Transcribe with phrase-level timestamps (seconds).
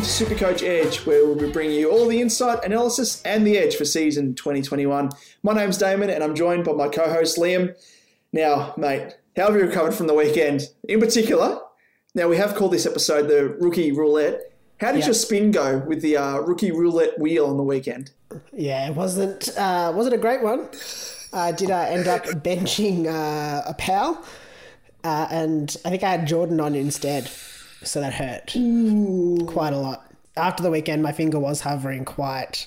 [0.00, 3.58] Welcome to Supercoach Edge, where we'll be bringing you all the insight, analysis, and the
[3.58, 5.10] edge for season 2021.
[5.42, 7.74] My name's Damon, and I'm joined by my co-host Liam.
[8.32, 10.62] Now, mate, how have you recovered from the weekend?
[10.88, 11.58] In particular,
[12.14, 14.40] now we have called this episode the Rookie Roulette.
[14.80, 15.04] How did Yeah.
[15.06, 18.10] your spin go with the uh, Rookie Roulette wheel on the weekend?
[18.54, 20.70] Yeah, it wasn't uh, wasn't a great one.
[21.34, 24.24] I did I end up benching uh, a pal,
[25.04, 27.30] uh, and I think I had Jordon on instead,
[27.82, 28.52] so that hurt
[29.46, 30.06] quite a lot.
[30.36, 32.66] After the weekend, my finger was hovering quite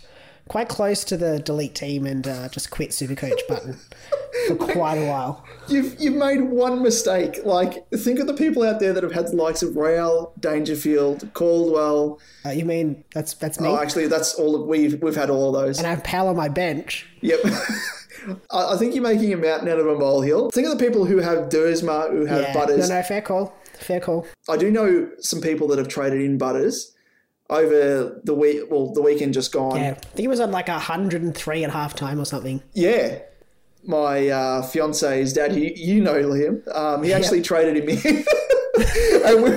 [0.49, 3.79] quite close to the delete team and uh, just quit Supercoach button
[4.47, 5.43] for quite a while.
[5.69, 7.39] You've you've made one mistake.
[7.45, 11.29] Like, think of the people out there that have had the likes of Rail, Dangerfield,
[11.33, 12.19] Caldwell.
[12.45, 13.69] Uh, you mean that's that's me?
[13.69, 15.77] Oh, actually, that's all of, we've we've had all of those.
[15.77, 17.07] and I have pal on my bench.
[17.21, 17.39] Yep.
[18.51, 20.49] I I think you're making a mountain out of a molehill.
[20.51, 22.89] Think of the people who have Duursma, who have Yeah, Butters.
[22.89, 24.27] no, no, fair call, fair call.
[24.49, 26.93] I do know some people that have traded in Butters
[27.49, 28.63] over the week.
[28.69, 29.77] Well, the weekend just gone.
[29.77, 32.61] Yeah, I think it was on like hundred and three at half time or something.
[32.73, 33.19] Yeah.
[33.85, 38.23] My uh, fiance's dad, he, you know Liam, um, he actually traded him in.
[39.25, 39.51] and we,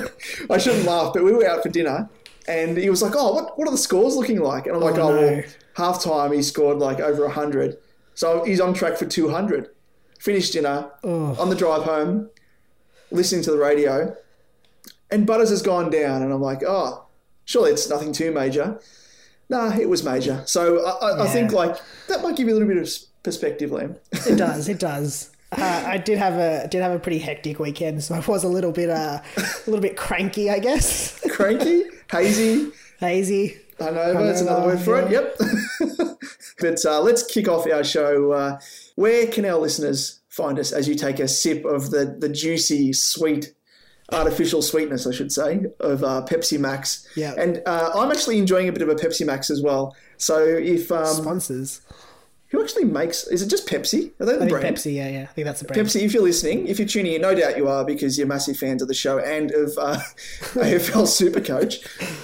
[0.50, 2.10] I shouldn't laugh, but we were out for dinner
[2.48, 4.66] and he was like, Oh, what, what are the scores looking like?
[4.66, 5.20] And I'm like, Oh, Oh, no.
[5.20, 5.42] well,
[5.74, 7.78] half time he scored like over 100.
[8.14, 9.70] So he's on track for 200.
[10.18, 12.30] Finished dinner, on the drive home,
[13.10, 14.16] listening to the radio,
[15.10, 16.22] and Butters has gone down.
[16.22, 17.06] And I'm like, Oh,
[17.44, 18.80] surely it's nothing too major.
[19.48, 20.42] Nah, it was major.
[20.46, 21.76] So I, I, I think like
[22.08, 22.88] that might give you a little bit of
[23.22, 23.96] perspective, Liam.
[24.26, 24.68] It does.
[24.68, 25.30] It does.
[25.52, 28.48] Uh, I did have a did have a pretty hectic weekend, so I was a
[28.48, 31.20] little bit uh, a little bit cranky, I guess.
[31.30, 33.56] Cranky, hazy, Hazy.
[33.78, 35.10] hungover, that's another word for it.
[35.12, 35.38] Yep.
[36.60, 38.32] but uh, let's kick off our show.
[38.32, 38.58] Uh,
[38.96, 42.92] where can our listeners find us as you take a sip of the, the juicy,
[42.92, 43.54] sweet,
[44.12, 47.08] artificial sweetness, I should say, of uh, Pepsi Max?
[47.16, 47.34] Yeah.
[47.38, 49.96] And uh, I'm actually enjoying a bit of a Pepsi Max as well.
[50.18, 51.80] So if um, Sponsors.
[52.48, 54.12] who actually makes is it just Pepsi?
[54.20, 54.76] Are they the I think brand?
[54.76, 54.94] Pepsi.
[54.94, 55.22] Yeah, yeah.
[55.22, 55.88] I think that's the brand.
[55.88, 58.58] Pepsi, if you're listening, if you're tuning in, no doubt you are because you're massive
[58.58, 59.98] fans of the show and of uh,
[60.52, 61.82] AFL Supercoach.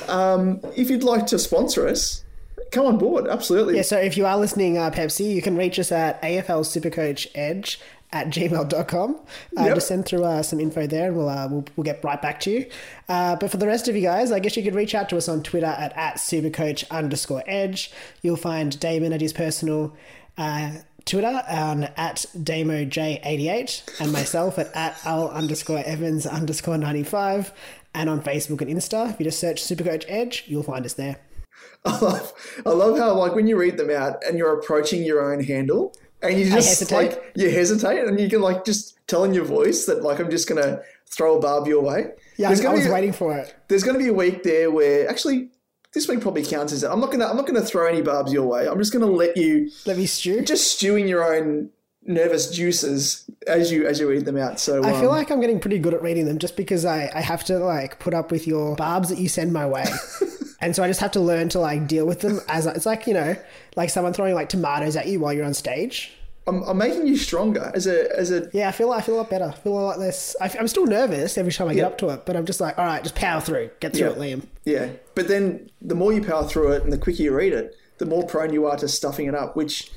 [0.09, 2.25] Um, if you'd like to sponsor us,
[2.73, 3.27] come on board.
[3.27, 3.77] Absolutely.
[3.77, 3.83] Yeah.
[3.83, 7.81] So if you are listening, uh, Pepsi, you can reach us at AFL Supercoach Edge
[8.13, 9.17] at gmail.com.
[9.59, 9.75] Uh, Yep.
[9.75, 12.41] Just send through uh, some info there and we'll, uh, we'll, we'll get right back
[12.41, 12.67] to you.
[13.09, 15.17] Uh, but for the rest of you guys, I guess you could reach out to
[15.17, 17.91] us on Twitter at, at supercoach underscore edge.
[18.23, 19.95] You'll find Damon at his personal
[20.37, 20.73] uh,
[21.05, 27.53] Twitter on at DamoJ88 and myself at, at Al underscore Evans underscore 95
[27.95, 29.11] and on Facebook and Insta.
[29.11, 31.17] If you just search Supercoach Edge, you'll find us there.
[31.85, 32.33] I love,
[32.65, 35.95] I love how like when you read them out and you're approaching your own handle,
[36.23, 39.87] and you just like you hesitate, and you can like just tell in your voice
[39.87, 42.11] that like I'm just gonna throw a barb your way.
[42.37, 43.55] Yeah, There's I gonna was be- waiting for it.
[43.69, 45.51] There's going to be a week there where actually
[45.93, 46.91] this week probably counts as it.
[46.91, 48.67] I'm not gonna I'm not gonna throw any barbs your way.
[48.67, 50.41] I'm just gonna let you Let me stew.
[50.43, 51.71] just stew in your own
[52.05, 54.59] nervous juices as you as you read them out.
[54.59, 57.11] So I feel um, like I'm getting pretty good at reading them just because I,
[57.15, 59.85] I have to like put up with your barbs that you send my way.
[60.63, 63.07] and so I just have to learn to like deal with them as it's like,
[63.07, 63.37] you know,
[63.77, 66.13] like someone throwing like tomatoes at you while you're on stage.
[66.47, 69.19] I'm, I'm making you stronger as a as a Yeah, I feel I feel a
[69.19, 69.45] lot better.
[69.45, 70.35] I feel a lot less.
[70.41, 71.87] I, am still nervous every time I get Yeah.
[71.87, 74.13] up to it, but I'm just like, all right, just power through, get through Yeah.
[74.15, 74.43] it, Liam.
[74.65, 74.89] yeah.
[75.15, 78.07] But then the more you power through it and the quicker you read it, the
[78.07, 79.93] more prone you are to stuffing it up, which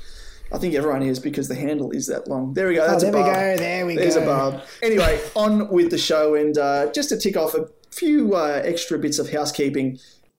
[0.52, 2.54] I think everyone is because the handle is that long.
[2.54, 2.86] There we go.
[2.86, 3.34] That's there a we barb.
[3.34, 4.20] go, there we There's go.
[4.20, 4.62] There's a barb.
[4.82, 8.96] Anyway, on with the show, and uh, just to tick off a few uh, extra
[9.00, 9.98] bits of housekeeping.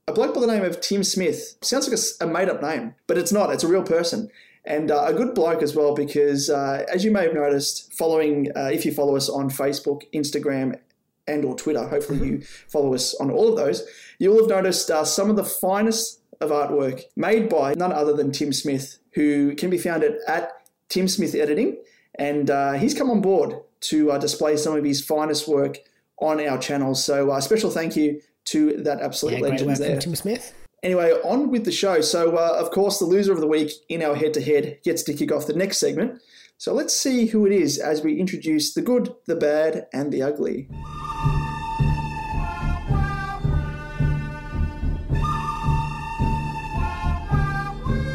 [0.09, 3.33] A bloke by the name of Tim Smith sounds like a made-up name, but it's
[3.33, 3.51] not.
[3.51, 4.30] It's a real person,
[4.63, 5.94] and uh, a good bloke as well.
[5.94, 10.04] Because uh, as you may have noticed, following uh, if you follow us on Facebook,
[10.13, 10.80] Instagram,
[11.27, 11.86] and or Twitter.
[11.86, 13.86] Hopefully, you follow us on all of those.
[14.18, 18.31] You'll have noticed uh, some of the finest of artwork made by none other than
[18.31, 20.51] Tim Smith, who can be found at, at
[20.88, 21.77] Tim Smith Editing,
[22.15, 25.80] and uh, he's come on board to uh, display some of his finest work
[26.19, 26.95] on our channel.
[26.95, 29.99] So, uh, special thank you to that absolute Yeah, great legend work there.
[29.99, 30.53] Tim Smith.
[30.83, 32.01] Anyway, on with the show.
[32.01, 35.03] So, uh, of course, the loser of the week in our head to head gets
[35.03, 36.21] to kick off the next segment.
[36.57, 40.21] So, let's see who it is as we introduce the good, the bad, and the
[40.21, 40.67] ugly.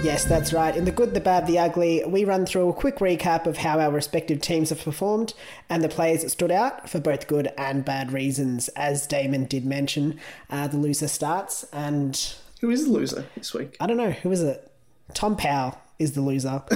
[0.03, 0.77] Yes, that's right.
[0.77, 3.79] In the good, the bad, the ugly, we run through a quick recap of how
[3.79, 5.33] our respective teams have performed
[5.71, 8.67] and the players that stood out for both good and bad reasons.
[8.71, 10.19] As Damon did mention,
[10.51, 13.77] uh, the loser starts, and Who is the loser this week?
[13.81, 14.73] I don't know who is it.
[15.15, 16.63] Tom Powell is the loser.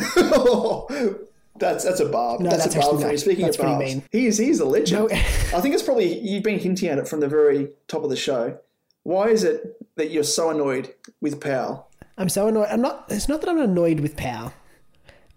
[1.58, 2.40] that's that's a barb.
[2.42, 3.16] No, that's, that's a barb for me.
[3.16, 4.02] Speaking That's of pretty barbs, mean.
[4.12, 5.10] he is he's a legend.
[5.10, 5.16] No.
[5.16, 8.16] I think it's probably you've been hinting at it from the very top of the
[8.16, 8.58] show.
[9.02, 11.85] Why is it that you're so annoyed with Powell?
[12.18, 12.68] I'm so annoyed.
[12.70, 13.06] I'm not.
[13.08, 14.52] It's not that I'm annoyed with Powell.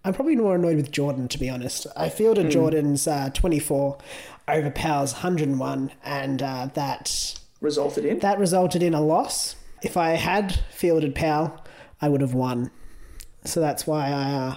[0.06, 1.86] I'm probably more annoyed with Jordon, to be honest.
[1.96, 3.98] I fielded Jordon's uh, 24
[4.48, 9.58] over Powell's 101, and uh, that Resulted in that resulted in a loss.
[9.84, 11.62] If I had fielded Powell,
[12.02, 12.72] I would have won.
[13.44, 14.56] So that's why I uh,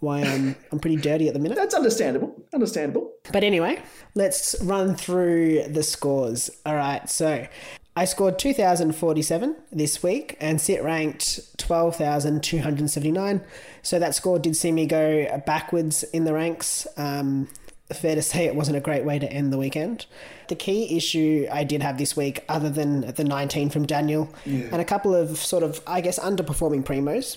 [0.00, 1.54] why I'm I'm pretty dirty at the minute.
[1.56, 2.34] that's understandable.
[2.52, 3.12] Understandable.
[3.32, 3.80] But anyway,
[4.16, 6.50] let's run through the scores.
[6.66, 7.46] All right, so
[8.00, 13.40] I scored 2,047 this week and sit ranked 12,279.
[13.82, 16.86] So that score did see me go backwards in the ranks.
[16.96, 17.48] Um,
[17.92, 20.06] fair to say it wasn't a great way to end the weekend.
[20.48, 24.32] The key issue I did have this week, other than the 19 from Daniel
[24.72, 27.36] and a couple of sort of, I guess, underperforming primos,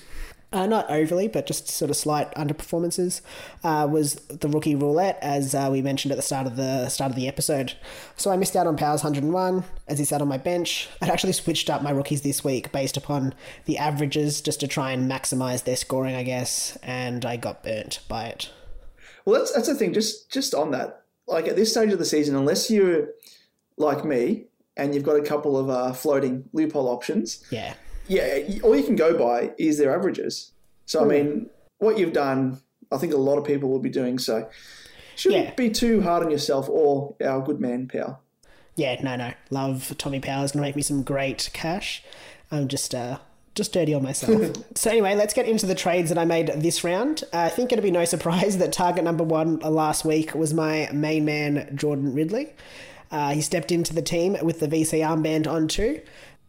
[0.53, 3.21] uh, not overly, but just sort of slight underperformances,
[3.63, 7.09] uh, was the rookie roulette, as uh, we mentioned at the start of the start
[7.11, 7.73] of the episode.
[8.15, 10.87] So I missed out on Powers 101 as he sat on my bench.
[11.01, 13.33] I'd actually switched up my rookies this week based upon
[13.65, 17.99] the averages, just to try and maximize their scoring, I guess, and I got burnt
[18.07, 18.51] by it.
[19.25, 19.93] Well, that's that's the thing.
[19.93, 23.07] Just just on that, like at this stage of the season, unless you're
[23.77, 24.45] like me
[24.77, 27.73] and you've got a couple of uh, floating loophole options, Yeah.
[28.07, 30.51] Yeah, all you can go by is their averages.
[30.85, 31.05] So Hmm.
[31.05, 32.59] I mean, what you've done,
[32.91, 34.19] I think a lot of people will be doing.
[34.19, 34.47] So
[35.15, 35.53] shouldn't Yeah.
[35.55, 38.19] be too hard on yourself or our good man Powell.
[38.75, 39.33] Yeah, no, no.
[39.51, 42.03] Love Tommy Powers gonna make me some great cash.
[42.51, 43.19] I'm just uh
[43.55, 44.51] just dirty on myself.
[44.75, 47.23] so anyway, let's get into the trades that I made this round.
[47.31, 50.89] Uh, I think it'll be no surprise that target number one last week was my
[50.91, 52.53] main man Jordan Ridley.
[53.11, 56.01] Uh, he stepped into the team with the VC armband on too,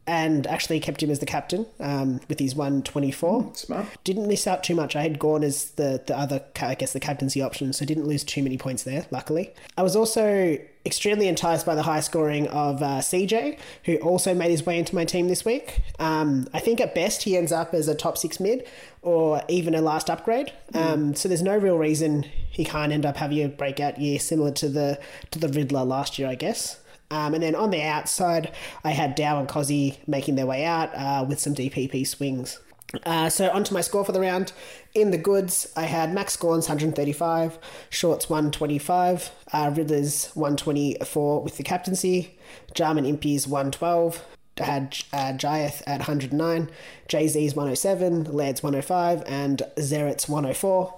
[0.06, 3.50] and actually kept him as the captain um, with his 124.
[3.54, 3.87] Smart.
[4.04, 4.94] Didn't miss out too much.
[4.94, 8.25] I had Gawn as the, the other, I guess, the captaincy option, so didn't lose
[8.25, 9.52] too many points there, luckily.
[9.76, 14.50] I was also extremely enticed by the high scoring of uh, CJ, who also made
[14.50, 15.80] his way into my team this week.
[15.99, 18.66] Um, I think at best he ends up as a top six mid
[19.00, 20.52] or even a last upgrade.
[20.75, 24.50] Um, so there's no real reason he can't end up having a breakout year similar
[24.52, 26.80] to the to the Riddler last year, I guess.
[27.14, 28.52] Um, and then on the outside,
[28.83, 32.59] I had Dow and Cozzy making their way out uh, with some DPP swings.
[33.06, 34.52] Uh, so onto my score for the round.
[34.94, 41.62] In the goods, I had Max Gawn's 135, Shorts 125, uh, Riddlers 124 with the
[41.62, 42.37] captaincy,
[42.75, 44.33] Jarman Impey's 112.
[44.56, 46.70] Had uh, Jiath at 109,
[47.08, 50.94] Jay Z's 107, Lairds 105, and Zeretz 104.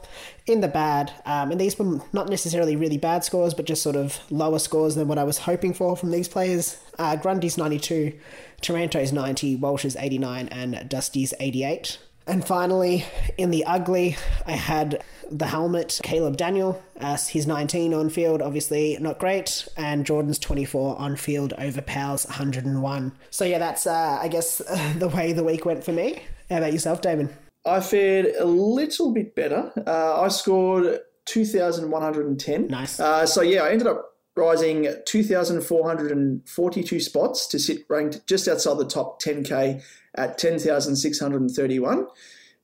[0.46, 3.96] In the bad, um, and these were not necessarily really bad scores, but just sort
[3.96, 6.78] of lower scores than what I was hoping for from these players.
[6.98, 8.12] Uh, Grundy's 92,
[8.60, 11.98] Taranto's 90, Walsh's 89, and Dusty's 88.
[12.26, 13.04] And finally,
[13.38, 14.16] in the ugly,
[14.46, 16.82] I had the helmet, Caleb Daniel.
[16.96, 22.26] as he's 19 on field, obviously not great, and Jordon's 24 on field over Powell's
[22.26, 23.12] 101.
[23.30, 24.58] So yeah, that's uh, I guess
[24.98, 26.22] the way the week went for me.
[26.50, 27.30] How about yourself, Damon?
[27.64, 29.72] I fared a little bit better.
[29.86, 32.68] Uh, I scored 2,110.
[32.68, 33.00] Nice.
[33.00, 38.84] Uh, so, yeah, I ended up rising 2,442 spots to sit ranked just outside the
[38.84, 39.82] top 10K
[40.14, 42.06] at 10,631.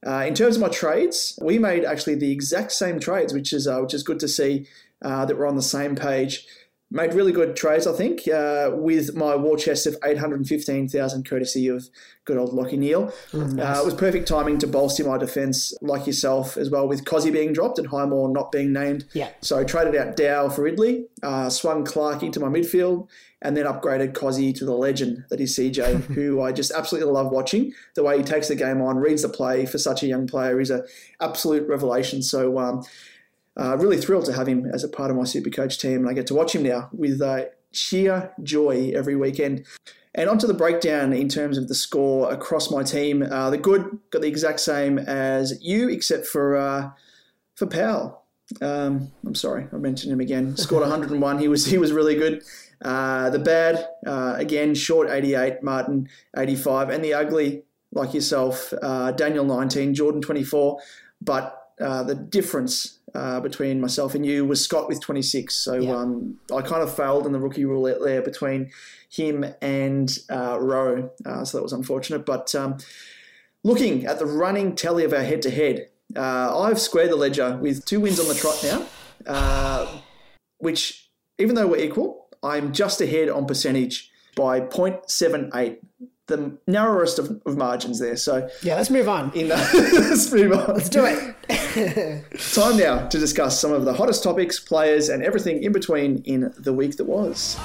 [0.04, 3.66] Uh, in terms of my trades, we made actually the exact same trades, which is
[3.66, 4.66] uh, which is good to see
[5.00, 6.46] uh, that we're on the same page.
[6.92, 11.88] Made really good trades, I think, uh, with my war chest of 815,000 courtesy of
[12.26, 13.10] good old Lachie Neale.
[13.32, 17.32] uh, it was perfect timing to bolster my defence, like yourself, as well, with Cozzy
[17.32, 19.06] being dropped and Highmore not being named.
[19.14, 19.30] Yeah.
[19.40, 23.08] So I traded out Dow for Ridley, uh, swung Clark into my midfield,
[23.40, 27.32] and then upgraded Cozzy to the legend that is CJ, who I just absolutely love
[27.32, 27.72] watching.
[27.94, 30.60] The way he takes the game on, reads the play for such a young player
[30.60, 30.86] is an
[31.20, 32.22] absolute revelation.
[32.22, 32.84] So, um,
[33.58, 36.08] uh, really thrilled to have him as a part of my super coach team, and
[36.08, 39.66] I get to watch him now with uh, sheer joy every weekend.
[40.14, 43.22] And onto the breakdown in terms of the score across my team.
[43.22, 46.90] Uh, the good got the exact same as you, except for uh,
[47.54, 48.22] for Powell.
[48.60, 50.56] Um, I'm sorry, I mentioned him again.
[50.58, 51.38] Scored 101.
[51.38, 52.42] He was he was really good.
[52.84, 55.62] Uh, the bad uh, again, short 88.
[55.62, 60.78] Martin 85, and the ugly like yourself, uh, Daniel 19, Jordon 24.
[61.20, 65.54] But uh, the difference uh, between myself and you was Scott with 26.
[65.54, 65.96] So Yeah.
[65.96, 68.70] um, I kind of failed in the rookie roulette there between
[69.10, 71.10] him and uh, Rowe.
[71.24, 72.24] Uh, so that was unfortunate.
[72.24, 72.78] But um,
[73.64, 77.84] looking at the running tally of our head to head, I've squared the ledger with
[77.84, 78.86] two wins on the trot now,
[79.26, 79.86] uh,
[80.58, 85.78] which, even though we're equal, I'm just ahead on percentage by 0.78.
[86.32, 88.16] The narrowest of, of margins there.
[88.16, 89.30] So, Yeah, let's move on.
[89.34, 90.74] in let's move on.
[90.74, 91.34] Let's do it.
[92.54, 96.52] Time now to discuss some of the hottest topics, players, and everything in between in
[96.58, 97.58] the week that was.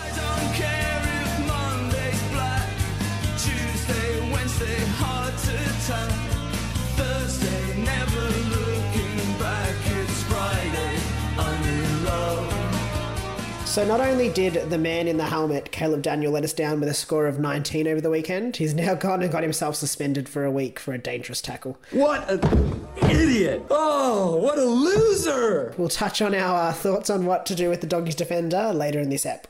[13.67, 16.89] So not only did the man in the helmet, Caleb Daniel, let us down with
[16.89, 20.45] a score of 19 over the weekend, he's now gone and got himself suspended for
[20.45, 21.77] a week for a dangerous tackle.
[21.91, 23.63] What an idiot!
[23.69, 25.75] Oh, what a loser!
[25.77, 28.99] We'll touch on our uh, thoughts on what to do with the doggies defender later
[28.99, 29.47] in this app.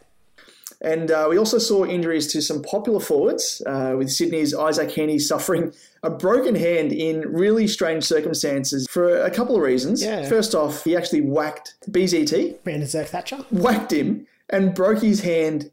[0.82, 5.22] And uh, we also saw injuries to some popular forwards, uh, with Sydney's Isaac Heaney
[5.22, 5.72] suffering
[6.04, 10.04] a broken hand in really strange circumstances for a couple of reasons.
[10.04, 10.28] Yeah.
[10.28, 13.38] First off, he actually whacked BZT, Brandon Zerk Thatcher.
[13.52, 15.72] whacked him, and broke his hand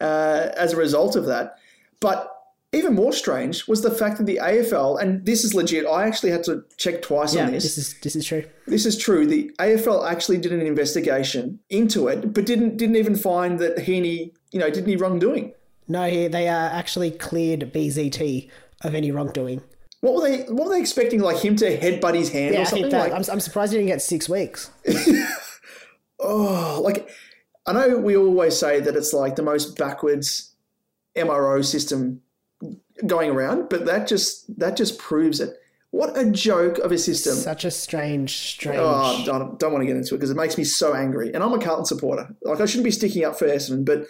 [0.00, 1.56] uh, as a result of that.
[2.00, 2.28] But
[2.74, 6.30] even more strange was the fact that the AFL, and this is legit, I actually
[6.30, 7.64] had to check twice Yeah, on this.
[7.64, 8.44] this is this is true.
[8.66, 9.26] This is true.
[9.26, 14.32] The AFL actually did an investigation into it, but didn't didn't even find that Heaney,
[14.52, 15.52] you know, did any wrongdoing.
[15.88, 18.48] No, he, they uh, actually cleared BZT
[18.82, 19.62] of any wrongdoing.
[20.00, 20.42] What were they?
[20.44, 21.20] What were they expecting?
[21.20, 22.90] Like him to headbutt his hand Yeah, or something?
[22.90, 23.10] that.
[23.10, 24.70] like, I'm, I'm surprised he didn't get six weeks.
[26.20, 27.08] oh, like
[27.66, 30.54] I know we always say that it's like the most backwards
[31.16, 32.20] MRO system
[33.06, 35.56] going around, but that just that just proves it.
[35.90, 37.34] What a joke of a system!
[37.34, 38.78] Such a strange, strange.
[38.80, 41.32] Oh, I don't, don't want to get into it because it makes me so angry.
[41.34, 42.34] And I'm a Carlton supporter.
[42.42, 44.06] Like I shouldn't be sticking up for Essendon, but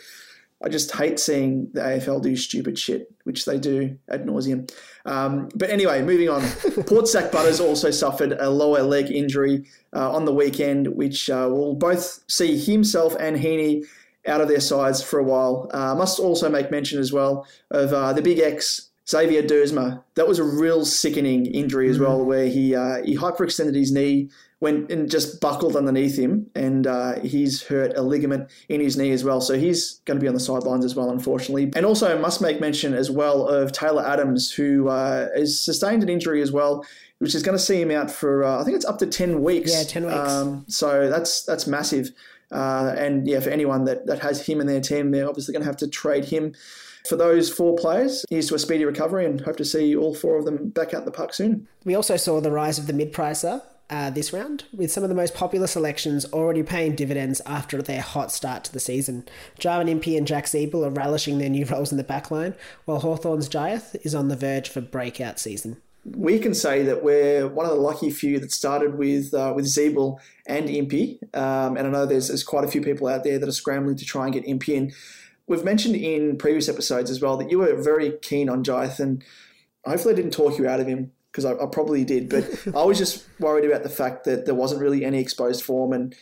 [0.64, 4.70] I just hate seeing the AFL do stupid shit, which they do ad nauseum.
[5.04, 6.42] Um, but anyway, moving on.
[6.86, 9.64] Port Zak Butters also suffered a lower leg injury
[9.94, 13.84] uh, on the weekend, which uh, will both see himself and Heaney
[14.26, 15.68] out of their sides for a while.
[15.72, 18.88] Uh, must also make mention as well of uh, the Big X.
[19.08, 23.74] Xavier Duursma, that was a real sickening injury as well, where he uh, he hyperextended
[23.74, 24.30] his knee,
[24.62, 29.10] went and just buckled underneath him, and uh, he's hurt a ligament in his knee
[29.10, 29.40] as well.
[29.40, 31.72] So he's going to be on the sidelines as well, unfortunately.
[31.74, 36.08] And also must make mention as well of Taylor Adams, who uh, has sustained an
[36.08, 36.86] injury as well,
[37.18, 39.42] which is going to see him out for uh, I think it's up to ten
[39.42, 39.72] weeks.
[39.72, 40.16] Yeah, 10 weeks.
[40.16, 42.12] Um, so that's that's massive.
[42.52, 45.62] Uh, and yeah, for anyone that, that has him in their team, they're obviously going
[45.62, 46.54] to have to trade him.
[47.08, 50.36] For those four players, here's to a speedy recovery and hope to see all four
[50.36, 51.66] of them back out the park soon.
[51.84, 53.62] We also saw the rise of the mid-pricer
[53.92, 58.00] uh, this round, with some of the most popular selections already paying dividends after their
[58.00, 59.28] hot start to the season.
[59.58, 62.56] Jarman Impey and Jack Ziebell are relishing their new roles in the backline,
[62.86, 65.76] while Hawthorn's Jiath is on the verge a breakout season.
[66.04, 69.66] we can say that we're one of the lucky few that started with uh, with
[69.66, 71.18] Ziebell and Impey.
[71.34, 73.96] Um, and I know there's, there's quite a few people out there that are scrambling
[73.96, 74.92] to try and get Impey in.
[75.46, 79.22] We've mentioned in previous episodes as well that you were very keen on Jiath, and
[79.84, 81.12] hopefully I didn't talk you out of him.
[81.32, 82.44] Because I, I probably did, but
[82.76, 86.14] I was just worried about the fact that there wasn't really any exposed form, and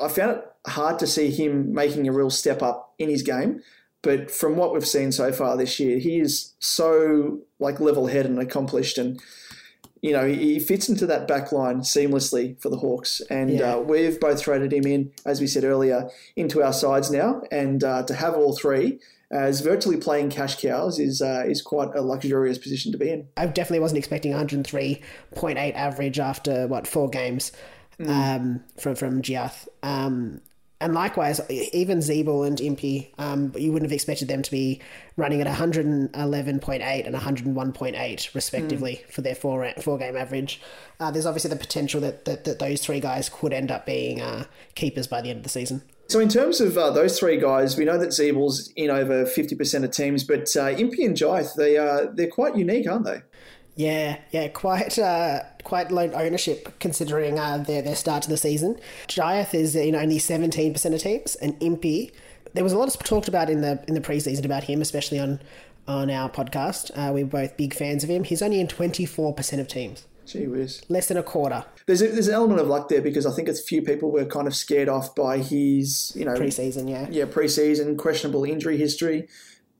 [0.00, 3.62] I found it hard to see him making a real step up in his game.
[4.02, 8.38] But from what we've seen so far this year, he is so like level-headed and
[8.38, 9.20] accomplished, and
[10.02, 13.20] you know he, fits into that back line seamlessly for the Hawks.
[13.30, 13.74] And Yeah.
[13.74, 17.42] uh, we've both traded him in, as we said earlier, into our sides now.
[17.50, 21.94] And uh, to have all three as virtually playing cash cows is uh, is quite
[21.94, 23.28] a luxurious position to be in.
[23.36, 27.52] I definitely wasn't expecting 103.8 average after what four games
[28.06, 29.68] um, from from Jiath.
[29.82, 30.40] Um,
[30.80, 34.80] and likewise, even Ziebell and Impey, um, you wouldn't have expected them to be
[35.16, 40.60] running at 111.8 and 101.8 respectively for their four four game average.
[41.00, 44.20] Uh, there's obviously the potential that, that, that those three guys could end up being
[44.20, 44.44] uh,
[44.76, 45.82] keepers by the end of the season.
[46.08, 49.54] So in terms of uh, those three guys, we know that Ziebell's in over fifty
[49.54, 53.20] percent of teams, but uh, Impey and Jiath, they are they're quite unique, aren't they?
[53.76, 58.80] Yeah, yeah, quite uh, quite low ownership considering uh, their their start to the season.
[59.06, 62.10] Jiath is know only seventeen percent of teams, and Impey.
[62.54, 65.20] There was a lot of talked about in the in the preseason about him, especially
[65.20, 65.40] on
[65.86, 66.90] on our podcast.
[66.96, 68.24] Uh, we're both big fans of him.
[68.24, 70.82] He's only in twenty four percent of teams, Gee whiz.
[70.88, 73.48] less than a quarter There's a, there's an element of luck there because I think
[73.48, 76.88] a few people were kind of scared off by his you know preseason.
[76.88, 79.26] Yeah, yeah preseason questionable injury history.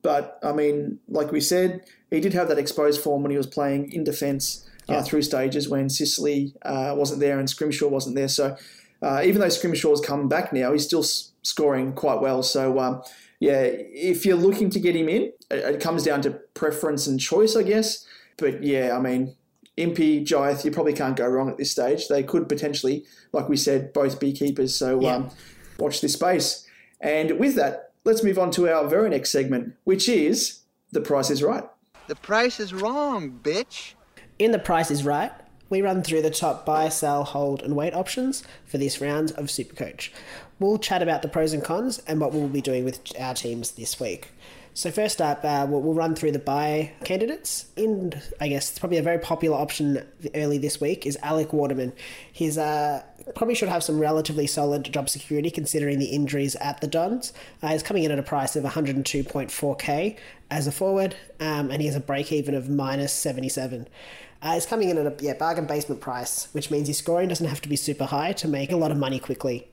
[0.02, 3.47] But I mean, like we said, he did have that exposed form when he was
[3.47, 8.28] playing in defence uh, through stages when Sicily uh, wasn't there and Scrimshaw wasn't there.
[8.28, 8.57] So
[9.02, 12.43] uh, even though Scrimshaw's come back now, he's still s- scoring quite well.
[12.43, 13.02] So um,
[13.40, 17.21] yeah, if you're looking to get him in, it, it comes down to preference and
[17.21, 18.07] choice, I guess.
[18.38, 19.35] But yeah, I mean,
[19.78, 22.08] Impey, Jiath, you probably can't go wrong at this stage.
[22.08, 24.75] They could potentially, like we said, both be keepers.
[24.75, 25.16] So Yeah.
[25.16, 25.30] um,
[25.78, 26.66] watch this space.
[27.00, 30.61] And with that, let's move on to our very next segment, which is
[30.92, 31.64] The Price is Right.
[32.08, 33.92] The price is wrong, bitch.
[34.38, 35.30] in the Price is Right,
[35.68, 39.47] we run through the top buy, sell, hold, and wait options for this round of
[39.47, 40.08] Supercoach.
[40.58, 43.73] We'll chat about the pros and cons and what we'll be doing with our teams
[43.73, 44.28] this week.
[44.78, 47.67] So first up, uh, we'll, we'll run through the buy candidates.
[47.75, 51.93] In, I guess, it's probably a very popular option early this week is Alec Waterman.
[52.32, 53.02] He's uh,
[53.34, 57.32] probably should have some relatively solid job security considering the injuries at the Dons.
[57.60, 60.17] Uh, he's coming in at a price of 102.4k
[60.49, 63.88] as a forward, um, and he has a break even of minus 77.
[64.41, 67.49] Uh, he's coming in at a yeah, bargain basement price, which means his scoring doesn't
[67.49, 69.67] have to be super high to make a lot of money quickly.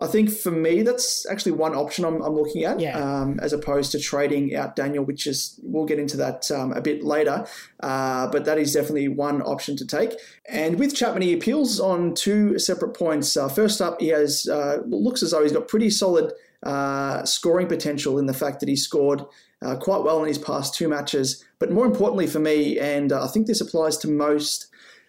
[0.00, 2.98] I think for me, that's actually one option I'm, I'm looking at, Yeah.
[2.98, 6.80] um, as opposed to trading out Daniel, which is we'll get into that um, a
[6.80, 7.46] bit later.
[7.80, 10.14] Uh, but that is definitely one option to take.
[10.48, 13.36] And with Chapman, he appeals on two separate points.
[13.36, 16.32] Uh, first up, he has uh, looks as though he's got pretty solid
[16.62, 19.22] uh, scoring potential in the fact that he scored
[19.62, 21.44] uh, quite well in his past two matches.
[21.58, 24.68] But more importantly for me, and uh, I think this applies to most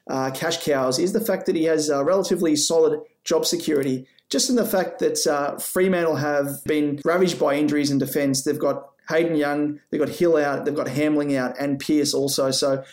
[0.09, 4.07] uh, cash cows is the fact that he has uh, relatively solid job security.
[4.31, 8.43] Just in the fact that uh, Fremantle have been ravaged by injuries in defence.
[8.43, 12.49] They've got Hayden Young, they've got Hill out, they've got Hamling out, and Pearce also.
[12.49, 12.83] So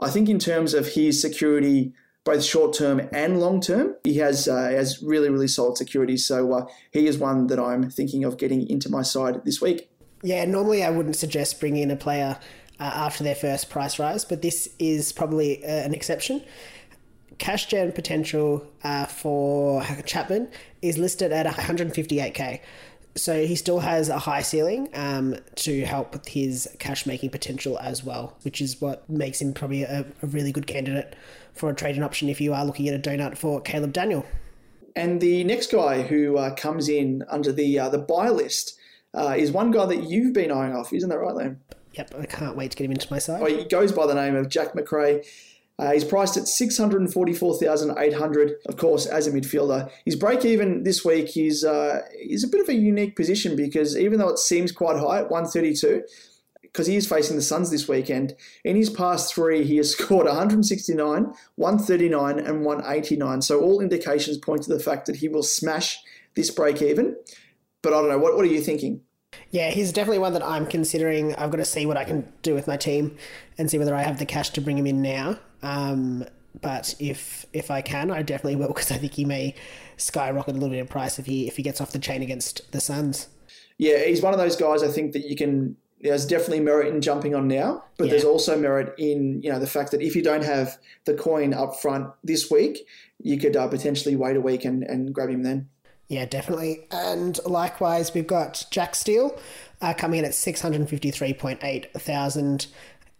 [0.00, 1.92] I think in terms of his security,
[2.24, 6.16] both short term and long term, he has uh, has really really solid security.
[6.16, 9.88] So uh, he is one that I'm thinking of getting into my side this week.
[10.22, 12.38] Yeah, normally I wouldn't suggest bringing in a player
[12.80, 16.42] uh, after their first price rise, but this is probably uh, an exception.
[17.38, 20.48] Cash gen potential uh, for Chapman
[20.82, 22.60] is listed at 158k.
[23.16, 27.78] So he still has a high ceiling um, to help with his cash making potential
[27.78, 31.16] as well, which is what makes him probably a, a really good candidate
[31.52, 34.24] for a trading option if you are looking at a donut for Caleb Daniel.
[34.94, 38.78] And the next guy who uh, comes in under the uh, the buy list
[39.14, 41.56] uh, is one guy that you've been eyeing off, isn't that right, Liam?
[41.94, 43.42] Yep, I can't wait to get him into my side.
[43.42, 45.24] Oh, he goes by the name of Jack Macrae.
[45.78, 49.88] Uh, he's priced at 644,800, of course, as a midfielder.
[50.04, 53.96] His break even this week is, uh, is a bit of a unique position because
[53.96, 56.02] even though it seems quite high at 132,
[56.62, 60.26] because he is facing the Suns this weekend, in his past three, he has scored
[60.26, 63.42] 169, 139, and 189.
[63.42, 66.00] So all indications point to the fact that he will smash
[66.34, 67.14] this break even.
[67.82, 68.18] But I don't know.
[68.18, 69.02] What, what are you thinking?
[69.50, 71.34] Yeah, he's definitely one that I'm considering.
[71.36, 73.16] I've got to see what I can do with my team
[73.56, 75.38] and see whether I have the cash to bring him in now.
[75.62, 76.24] Um,
[76.60, 79.54] but if if I can, I definitely will because I think he may
[79.96, 82.70] skyrocket a little bit in price if he if he gets off the chain against
[82.72, 83.28] the Suns.
[83.76, 85.76] Yeah, he's one of those guys I think that you can.
[86.00, 88.10] There's definitely merit in jumping on now, but Yeah.
[88.12, 91.52] there's also merit in you know the fact that if you don't have the coin
[91.52, 92.86] up front this week,
[93.20, 95.68] you could uh, potentially wait a week and, and grab him then.
[96.08, 96.86] Yeah, definitely.
[96.90, 99.38] And likewise, we've got Jack Steele
[99.82, 102.66] uh, coming in at 653.8 thousand.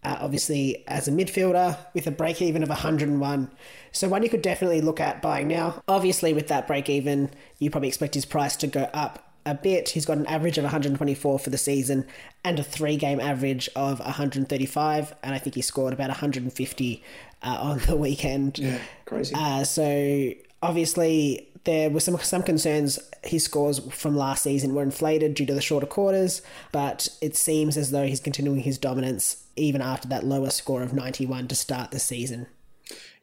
[0.05, 3.51] Uh, obviously, as a midfielder with a break even of 101.
[3.91, 5.83] So, one you could definitely look at buying now.
[5.89, 9.91] Obviously, with that break even, you probably expect his price to go up a bit.
[9.91, 12.07] He's got an average of 124 for the season
[12.45, 15.15] and a three game average of 135.
[15.23, 17.05] And I think he scored about 150
[17.43, 18.59] uh, on the weekend.
[18.59, 19.35] Yeah, crazy.
[19.35, 20.31] Uh, so
[20.63, 25.55] obviously there were some some concerns his scores from last season were inflated due to
[25.55, 30.25] the shorter quarters, but it seems as though he's continuing his dominance even after that
[30.25, 32.47] lower score of 91 to start the season.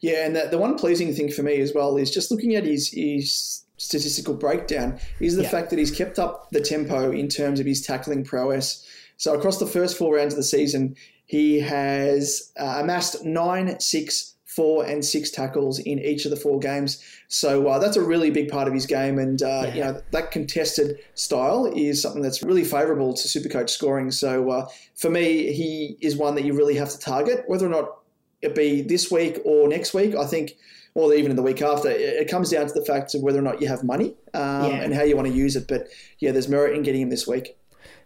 [0.00, 2.64] Yeah, and the, the one pleasing thing for me as well is just looking at
[2.64, 5.50] his his statistical breakdown is the Yeah.
[5.50, 8.86] fact that he's kept up the tempo in terms of his tackling prowess.
[9.18, 10.96] So across the first four rounds of the season,
[11.26, 16.58] he has uh, amassed nine, six, four, and six tackles in each of the four
[16.58, 17.04] games.
[17.28, 20.30] So uh, that's a really big part of his game, and uh, you know that
[20.30, 24.10] contested style is something that's really favourable to Supercoach scoring.
[24.10, 24.66] So uh,
[24.96, 27.98] for me, he is one that you really have to target, whether or not
[28.42, 30.14] it be this week or next week.
[30.14, 30.56] I think,
[30.94, 33.38] or even in the week after, it it comes down to the fact of whether
[33.38, 34.82] or not you have money um, Yeah.
[34.82, 35.68] and how you want to use it.
[35.68, 35.88] But
[36.18, 37.56] yeah, there's merit in getting him this week.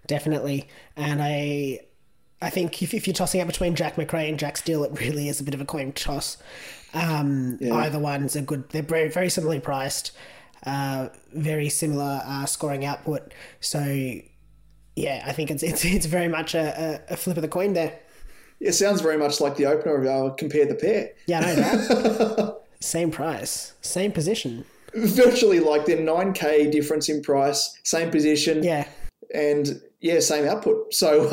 [0.06, 0.68] Definitely.
[0.96, 1.80] And I
[2.42, 5.28] I think if, if you're tossing up between Jack Macrae and Jack Steele, it really
[5.28, 6.38] is a bit of a coin toss.
[6.94, 8.68] Um, Either one's a good.
[8.70, 10.12] They're very, very similarly priced,
[10.64, 13.32] uh, very similar uh, scoring output.
[13.60, 13.80] So,
[14.96, 17.98] yeah, I think it's it's, it's very much a, a, flip of the coin there.
[18.58, 21.10] It sounds very much like the opener of our compare the pair.
[21.26, 22.60] Yeah, I know that.
[22.80, 24.64] same price, same position.
[24.94, 28.88] Virtually like they're 9k difference in price, same position, Yeah,
[29.32, 30.94] and yeah, same output.
[30.94, 31.28] So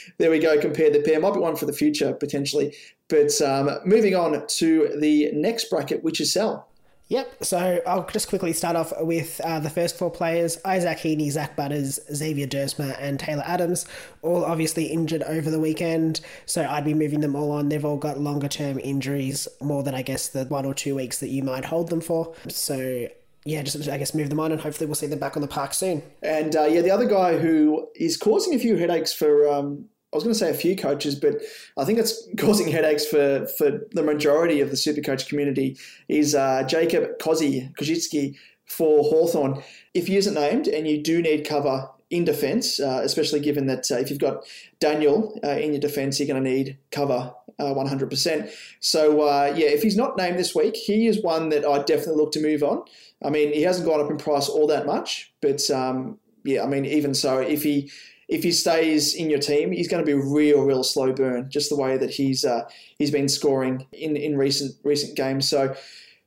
[0.18, 0.60] there we go.
[0.60, 1.20] Compare the pair.
[1.20, 2.74] Might be one for the future potentially.
[3.08, 6.68] But um, moving on to the next bracket, which is sell.
[7.08, 7.44] Yep.
[7.44, 11.56] So I'll just quickly start off with uh, the first four players Isaac Heaney, Zak
[11.56, 13.84] Butters, Xavier Duursma, and Taylor Adams,
[14.22, 16.20] all obviously injured over the weekend.
[16.46, 17.68] So I'd be moving them all on.
[17.68, 21.18] They've all got longer term injuries, more than I guess the one or two weeks
[21.18, 22.32] that you might hold them for.
[22.46, 23.08] So
[23.44, 25.48] yeah, just I guess move them on and hopefully we'll see them back on the
[25.48, 26.02] park soon.
[26.22, 30.16] And uh, yeah, the other guy who is causing a few headaches for, um, I
[30.16, 31.40] was going to say a few coaches, but
[31.78, 36.64] I think it's causing headaches for, for the majority of the Supercoach community is uh,
[36.64, 39.62] Jacob Kozi, Koschitzke for Hawthorn.
[39.94, 43.90] If he isn't named and you do need cover in defence, uh, especially given that
[43.90, 44.44] uh, if you've got
[44.80, 48.50] Daniel uh, in your defence, you're going to need cover uh, 100%.
[48.80, 52.16] So, uh, yeah, if he's not named this week, he is one that I'd definitely
[52.16, 52.82] look to move on.
[53.22, 56.66] I mean, he hasn't gone up in price all that much, but um, yeah, I
[56.66, 57.90] mean, even so, if he
[58.28, 61.50] if he stays in your team, he's going to be a real, real slow burn,
[61.50, 65.48] just the way that he's uh, he's been scoring in, in recent recent games.
[65.48, 65.74] So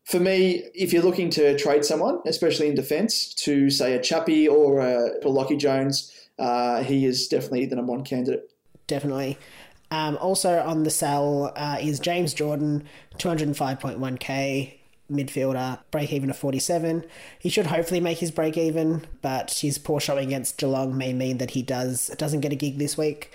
[0.03, 4.47] for me, if you're looking to trade someone, especially in defence, to say a Chappie
[4.47, 8.51] or a, a Lachie Jones, uh, he is definitely the number one candidate.
[8.85, 9.37] Definitely.
[9.93, 12.81] Um, also on the sell uh, is James Jordon,
[13.19, 14.73] 205.1k
[15.11, 17.05] midfielder, break even of 47.
[17.37, 21.37] He should hopefully make his break even, but his poor showing against Geelong may mean
[21.37, 23.31] that he does doesn't get a gig this week.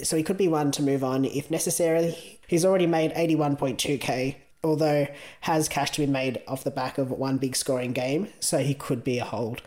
[0.00, 2.38] So he could be one to move on if necessary.
[2.46, 5.08] He's already made 81.2k, although
[5.40, 8.74] has cash to be made off the back of one big scoring game, so he
[8.74, 9.60] could be a hold.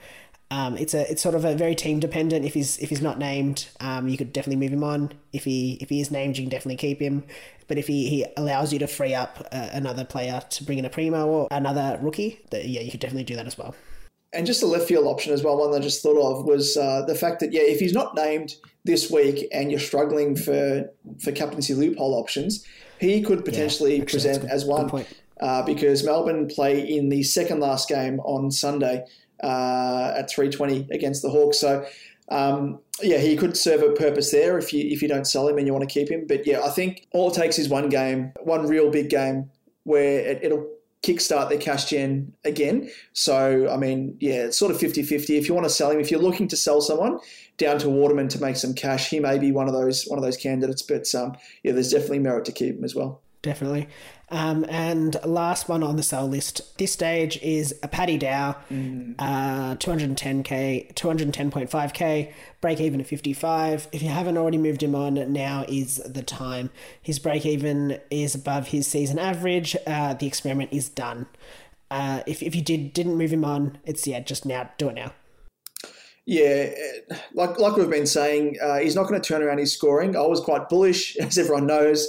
[0.51, 2.43] Um, it's a it's sort of a very team dependent.
[2.45, 5.11] If he's if he's not named, um, you could definitely move him on.
[5.31, 7.23] If he if he is named, you can definitely keep him.
[7.67, 10.85] But if he, he allows you to free up uh, another player to bring in
[10.85, 13.75] a primo or another rookie, that, yeah, you could definitely do that as well.
[14.33, 17.03] And just a left field option as well, one I just thought of was uh,
[17.05, 21.31] the fact that, yeah, if he's not named this week and you're struggling for, for
[21.31, 22.65] captaincy loophole options,
[22.99, 25.05] he could potentially actually, present good- as one.
[25.39, 29.05] Uh, because Melbourne play in the second last game on Sunday
[29.43, 31.59] uh, at 3.20 against the Hawks.
[31.59, 31.85] So,
[32.29, 35.57] um, yeah, he could serve a purpose there if you if you don't sell him
[35.57, 36.25] and you want to keep him.
[36.27, 39.49] But yeah, I think all it takes is one game, one real big game
[39.83, 40.67] where it, it'll
[41.01, 42.89] kickstart their cash gen again.
[43.13, 45.37] So, I mean, yeah, it's sort of 50 50.
[45.37, 47.19] If you want to sell him, if you're looking to sell someone
[47.57, 50.23] down to Waterman to make some cash, he may be one of those one of
[50.23, 50.81] those candidates.
[50.81, 53.21] But um, yeah, there's definitely merit to keep him as well.
[53.41, 53.87] Definitely.
[54.31, 58.55] Um, and last one on the sell list this stage is a Paddy Dow,
[59.19, 63.87] uh, 210k, 210.5k, break even at 55.
[63.91, 66.69] If you haven't already moved him on, now is the time.
[67.01, 69.75] His break even is above his season average.
[69.87, 71.25] Uh, the experiment is done.
[71.89, 74.95] Uh, if, if you did didn't move him on, it's yeah, just now do it
[74.95, 75.11] now.
[76.29, 76.69] Yeah,
[77.33, 80.15] like like we've been saying, uh, he's not going to turn around his scoring.
[80.15, 82.07] I was quite bullish, as everyone knows,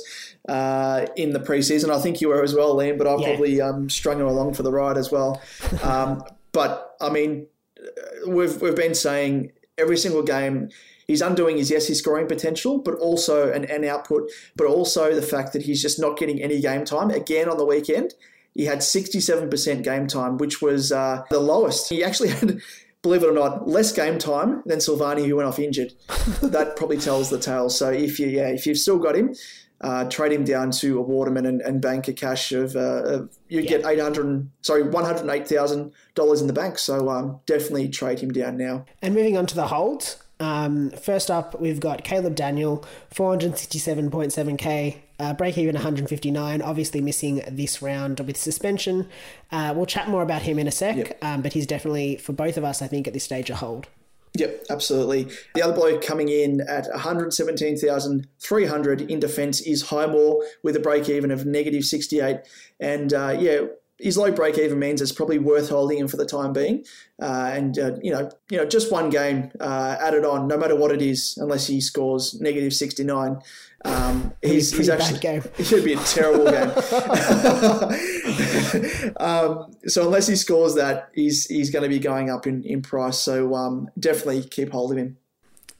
[0.48, 1.90] uh, in the preseason.
[1.90, 3.26] I think you were as well, Liam, but I Yeah.
[3.28, 5.40] probably um, strung him along for the ride as well.
[5.82, 6.22] Um,
[6.52, 7.46] but I mean,
[7.78, 10.70] uh, we've we've been saying every single game.
[11.06, 15.22] He's undoing his yes, his scoring potential, but also an, an output, but also the
[15.22, 17.10] fact that he's just not getting any game time.
[17.10, 18.14] Again on the weekend,
[18.54, 21.88] he had 67% game time, which was uh, the lowest.
[21.88, 22.60] He actually had,
[23.02, 25.92] believe it or not, less game time than Silvagni, who went off injured.
[26.42, 27.70] that probably tells the tale.
[27.70, 29.34] So if you, yeah, if you've still got him,
[29.80, 33.38] uh, trade him down to a Waterman and, and bank a cash of, uh, of
[33.48, 36.78] you get eight hundred, sorry, one hundred eight thousand dollars in the bank.
[36.78, 38.84] So um, definitely trade him down now.
[39.00, 40.22] And moving on to the holds.
[40.40, 42.82] Um, first up, we've got Caleb Daniel,
[43.14, 49.06] 467.7k, uh, break even 159, obviously missing this round with suspension.
[49.52, 52.56] Uh, we'll chat more about him in a sec, um, but he's definitely, for both
[52.56, 53.88] of us, I think, at this stage, a hold.
[54.36, 55.28] Yep, absolutely.
[55.54, 61.32] The other bloke coming in at 117,300 in defence is Highmore with a break even
[61.32, 62.38] of negative 68.
[62.78, 63.62] And uh, yeah,
[64.00, 66.84] his low break even means it's probably worth holding him for the time being.
[67.20, 70.74] Uh, and uh, you know, you know, just one game uh, added on, no matter
[70.74, 73.40] what it is, unless he scores negative 69.
[73.84, 75.44] Um, he's, he's actually bad game.
[75.58, 76.70] It should be a terrible game.
[79.18, 82.82] um, so unless he scores that, he's he's going to be going up in, in
[82.82, 83.18] price.
[83.18, 85.16] So um, definitely keep hold of him.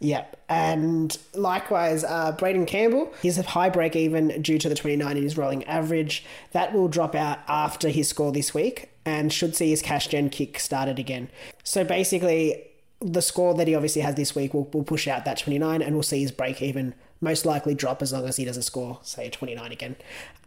[0.01, 0.43] Yep.
[0.49, 5.23] And likewise, uh, Braden Campbell, he's a high break even due to the 29 in
[5.23, 6.25] his rolling average.
[6.53, 10.31] That will drop out after his score this week and should see his cash gen
[10.31, 11.29] kick started again.
[11.65, 12.65] So basically,
[13.01, 15.95] the score that he obviously has this week will, will push out that 29 and
[15.95, 19.29] we'll see his break even most likely drop as long as he doesn't score, say,
[19.29, 19.97] 29 again.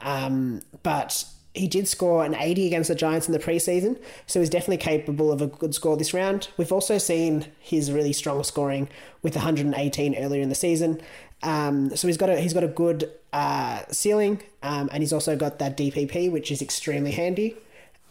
[0.01, 4.49] Um, but he did score an 80 against the Giants in the preseason, so he's
[4.49, 6.47] definitely capable of a good score this round.
[6.57, 8.89] We've also seen his really strong scoring
[9.21, 10.99] with 118 earlier in the season.
[11.43, 15.35] Um, so he's got a he's got a good uh, ceiling, um, and he's also
[15.35, 17.55] got that DPP, which is extremely handy.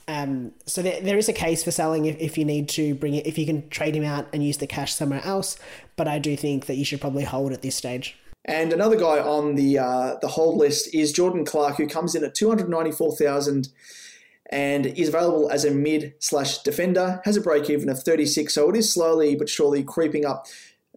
[0.06, 3.14] Um, so there, there is a case for selling if, if you need to bring
[3.14, 5.58] it, if you can trade him out and use the cash somewhere else.
[5.96, 8.16] But I do think that you should probably hold at this stage.
[8.44, 12.24] And another guy on the uh, the hold list is Jordan Clark, who comes in
[12.24, 13.68] at two hundred ninety four thousand,
[14.50, 17.20] and is available as a mid slash defender.
[17.24, 20.46] Has a break even of thirty six, so it is slowly but surely creeping up.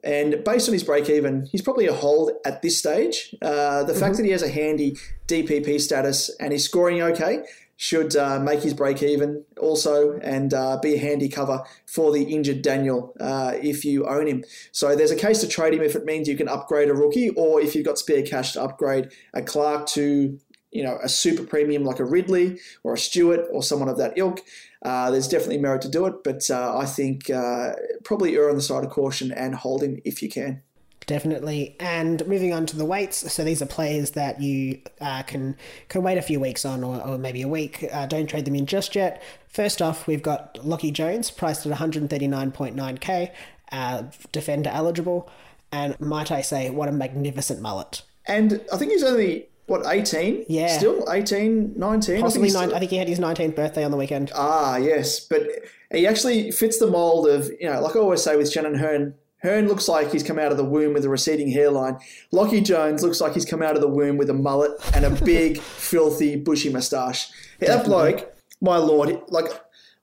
[0.04, 3.36] And based on his break even, he's probably a hold at this stage.
[3.42, 7.44] Uh, the fact that he has a handy DPP status and he's scoring okay
[7.78, 12.24] should uh, make his break even also and uh, be a handy cover for the
[12.24, 14.44] injured Daniel uh, if you own him.
[14.72, 17.30] So there's a case to trade him if it means you can upgrade a rookie
[17.32, 20.40] or if you've got spare cash to upgrade a Clark to
[20.72, 24.18] you know a super premium like a Ridley or a Stewart or someone of that
[24.18, 24.42] ilk.
[24.82, 28.56] Uh, there's definitely merit to do it, but uh, I think uh, probably err on
[28.56, 30.62] the side of caution and hold him if you can.
[31.08, 31.76] Definitely.
[31.80, 35.56] And moving on to the weights, so these are players that you uh, can
[35.88, 37.86] can wait a few weeks on, or, or maybe a week.
[37.94, 39.22] Uh, don't trade them in just yet.
[39.48, 43.32] First off, we've got Lachie Jones, priced at 139.9k,
[43.72, 45.30] uh, defender eligible,
[45.72, 48.02] and might I say, what a magnificent mullet.
[48.28, 50.78] And I think he's only what 18 Yeah.
[50.78, 52.68] still 18 19 I think Possibly he's nine.
[52.70, 54.32] still- I think he had his 19th birthday on the weekend.
[54.36, 55.48] Ah, yes, but
[55.92, 59.16] he actually fits the mold of you know, like I always say with Shannon Hurn.
[59.46, 62.00] Hurn looks like he's come out of the womb with a receding hairline.
[62.34, 65.10] Lachie Jones looks like he's come out of the womb with a mullet and a
[65.24, 67.30] big, filthy, bushy moustache.
[67.60, 69.46] That bloke, my lord, like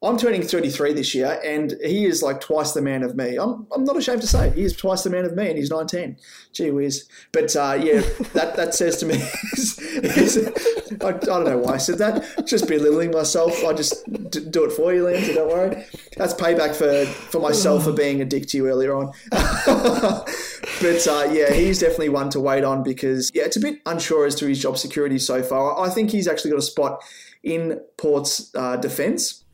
[0.03, 3.37] I'm turning 33 this year, and he is like twice the man of me.
[3.37, 5.71] I'm, I'm not ashamed to say he is twice the man of me, and he's
[5.71, 6.17] 19.
[6.53, 7.07] Gee whiz!
[7.31, 8.01] But uh, yeah,
[8.35, 9.15] that that says to me,
[9.53, 10.69] is, is-
[11.01, 12.47] I, I don't know why I said that.
[12.47, 13.65] Just belittling myself.
[13.65, 15.25] I just d- do it for you, Liam.
[15.25, 15.85] So don't worry.
[16.17, 19.12] That's payback for for myself for being a dick to you earlier on.
[19.31, 24.27] but uh, yeah, he's definitely one to wait on because yeah, it's a bit unsure
[24.27, 25.81] as to his job security so far.
[25.81, 27.03] I think he's actually got a spot
[27.43, 29.45] in Port's uh, defence.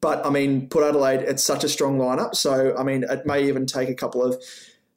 [0.00, 2.34] But I mean, Port Adelaide, it's such a strong lineup.
[2.34, 4.42] So I mean, it may even take a couple of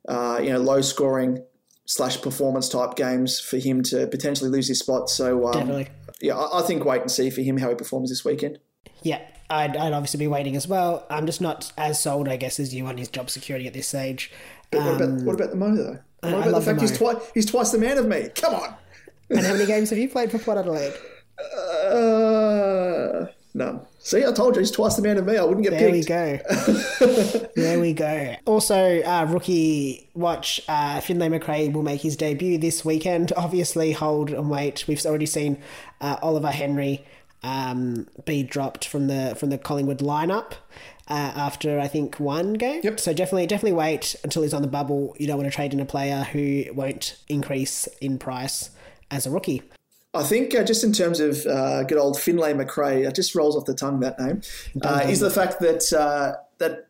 [0.07, 1.43] uh, you know low scoring
[1.85, 5.09] slash performance type games for him to potentially lose his spot.
[5.09, 5.87] So um, Definitely.
[6.21, 8.59] yeah, I, I think wait and see for him how he performs this weekend.
[9.01, 11.05] Yeah, I'd, I'd obviously be waiting as well.
[11.09, 13.87] I'm just not as sold, I guess, as you on his job security at this
[13.87, 14.31] stage.
[14.71, 15.99] But what about what about the Mo though?
[16.21, 17.13] What I about the love the fact he's Mo.
[17.13, 18.29] twice he's twice the man of me?
[18.35, 18.75] Come on.
[19.29, 20.93] And how many games have you played for Port Adelaide?
[21.83, 23.81] Uh, none.
[23.99, 25.37] See, I told you he's twice the man of me.
[25.37, 26.09] I wouldn't get There we picked.
[26.09, 27.47] go.
[27.55, 28.35] there we go.
[28.45, 33.31] Also, uh, rookie watch uh, Finlay Macrae will make his debut this weekend.
[33.37, 34.85] Obviously, hold and wait.
[34.87, 35.57] We've already seen
[36.01, 37.05] uh, Oliver Henry
[37.43, 40.53] um, be dropped from the from the Collingwood lineup
[41.07, 42.81] uh, after I think one game.
[42.83, 42.99] Yep.
[42.99, 45.15] So definitely, definitely wait until he's on the bubble.
[45.19, 48.69] You don't want to trade in a player who won't increase in price
[49.11, 49.61] as a rookie.
[50.13, 53.55] I think uh, just in terms of uh, good old Finlay Macrae, it just rolls
[53.55, 54.41] off the tongue that name.
[54.81, 56.87] Uh, is the fact that uh, that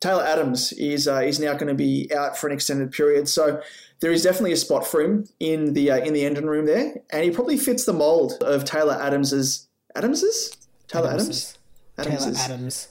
[0.00, 3.28] Taylor Adams is uh, is now going to be out for an extended period.
[3.28, 3.60] So
[4.00, 6.94] there is definitely a spot for him in the uh, in the engine room there,
[7.10, 10.56] and he probably fits the mold of Taylor Adams's Adams's
[10.88, 11.58] Taylor Adams.
[11.96, 12.88] Taylor Adams.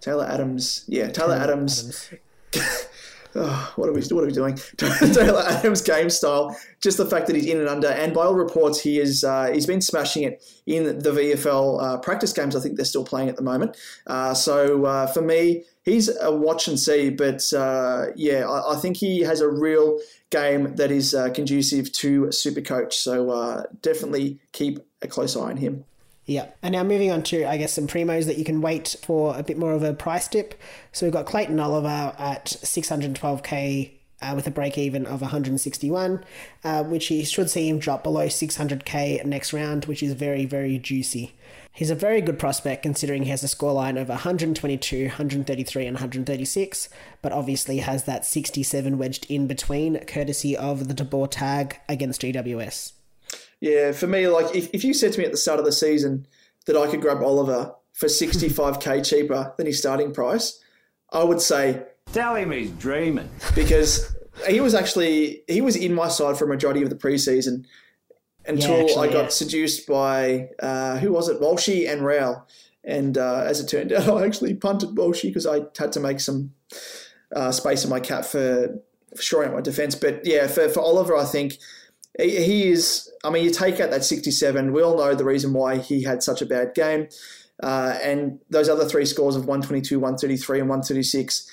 [0.00, 0.84] Taylor Adams.
[0.88, 2.10] Yeah, Taylor, Adams.
[2.52, 2.87] Adams.
[3.34, 4.56] Oh, what are we what are we doing?
[4.76, 8.34] Taylor Adams' game style, just the fact that he's in and under, and by all
[8.34, 12.56] reports, he is uh, he's been smashing it in the VFL uh, practice games.
[12.56, 13.76] I think they're still playing at the moment.
[14.06, 17.10] Uh, so uh, for me, he's a watch and see.
[17.10, 19.98] But uh, yeah, I, I think he has a real
[20.30, 22.96] game that is uh, conducive to Super Coach.
[22.96, 25.84] So definitely keep a close eye on him.
[26.28, 26.48] Yeah.
[26.62, 29.42] And now moving on to, I guess, some primos that you can wait for a
[29.42, 30.54] bit more of a price dip.
[30.92, 36.22] So we've got Clayton Oliver at 612k uh, with a break even of 161,
[36.64, 40.78] uh, which he should see him drop below 600k next round, which is very, very
[40.78, 41.32] juicy.
[41.72, 46.90] He's a very good prospect considering he has a scoreline of 122, 133, and 136,
[47.22, 52.20] but obviously has that 67 wedged in between, courtesy of the de Boer tag against
[52.20, 52.92] GWS.
[53.60, 55.72] Yeah, for me, like if, if you said to me at the start of the
[55.72, 56.26] season
[56.66, 60.62] that I could grab Oliver for 65k cheaper than his starting price,
[61.12, 63.28] I would say Tell him he's dreaming.
[63.54, 64.16] because
[64.48, 67.64] he was actually he was in my side for a majority of the preseason
[68.46, 69.28] until actually, I got yeah.
[69.28, 72.46] seduced by uh, who was it, Walshy and Rao.
[72.84, 76.20] And uh, as it turned out, I actually punted Walshy because I had to make
[76.20, 76.52] some
[77.34, 78.80] uh, space in my cap for,
[79.14, 79.94] for shoring out my defence.
[79.94, 81.58] But yeah, for, for Oliver, I think
[82.18, 83.10] he, he is.
[83.24, 84.72] I mean, you take out that 67.
[84.72, 87.08] We all know the reason why he had such a bad game.
[87.62, 91.50] Uh, and those other three scores of 122, 133, and 136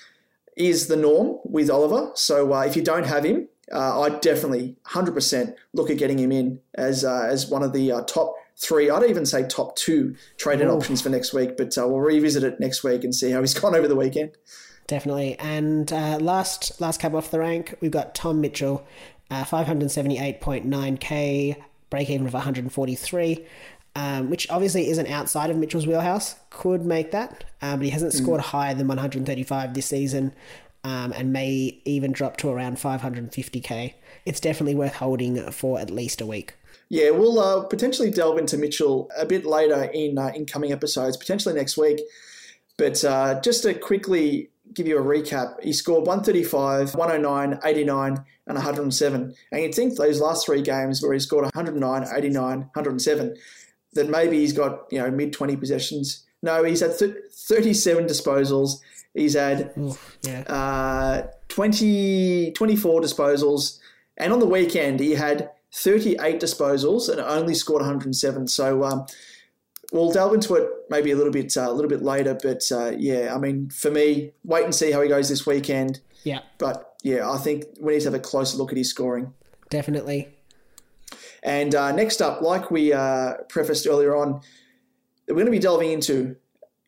[0.55, 2.11] is the norm with Oliver.
[2.15, 6.31] So uh, if you don't have him, uh, I definitely 100% look at getting him
[6.31, 8.89] in as uh, as one of the uh, top three.
[8.89, 11.57] I'd even say top two trade-in options for next week.
[11.57, 14.31] But uh, we'll revisit it next week and see how he's gone over the weekend.
[14.87, 15.37] Definitely.
[15.39, 18.85] And uh, last last cab off the rank, we've got Tom Mitchell,
[19.31, 21.55] uh, 578.9k,
[21.89, 23.45] break even of 143,
[23.95, 26.35] um, which obviously isn't outside of Mitchell's wheelhouse.
[26.49, 30.33] Could make that, uh, but he hasn't scored higher than 135 this season.
[30.83, 33.95] Um, and may even drop to around 550k.
[34.25, 36.53] It's definitely worth holding for at least a week.
[36.89, 41.17] Yeah, we'll uh, potentially delve into Mitchell a bit later in uh, in coming episodes,
[41.17, 42.01] potentially next week.
[42.77, 48.11] But uh, just to quickly give you a recap, he scored 135, 109, 89,
[48.47, 49.33] and 107.
[49.51, 53.35] And you'd think those last three games where he scored 109, 89, 107,
[53.93, 56.23] that maybe he's got you know mid 20 possessions.
[56.43, 58.79] No, he's had th- 37 disposals.
[59.13, 59.71] He's had
[60.21, 60.41] Yeah.
[60.41, 63.79] uh, 20, 24 disposals,
[64.17, 68.47] and on the weekend he had 38 disposals and only scored 107.
[68.47, 69.05] So um,
[69.95, 72.37] we'll delve into it maybe a little bit uh, a little bit later.
[72.41, 76.01] But uh, yeah, I mean, for me, wait and see how he goes this weekend.
[76.23, 79.33] Yeah, But yeah, I think we need to have a closer look at his scoring.
[79.69, 80.29] definitely.
[81.43, 84.41] And uh, next up, like we uh, prefaced earlier on,
[85.27, 86.35] we're going to be delving into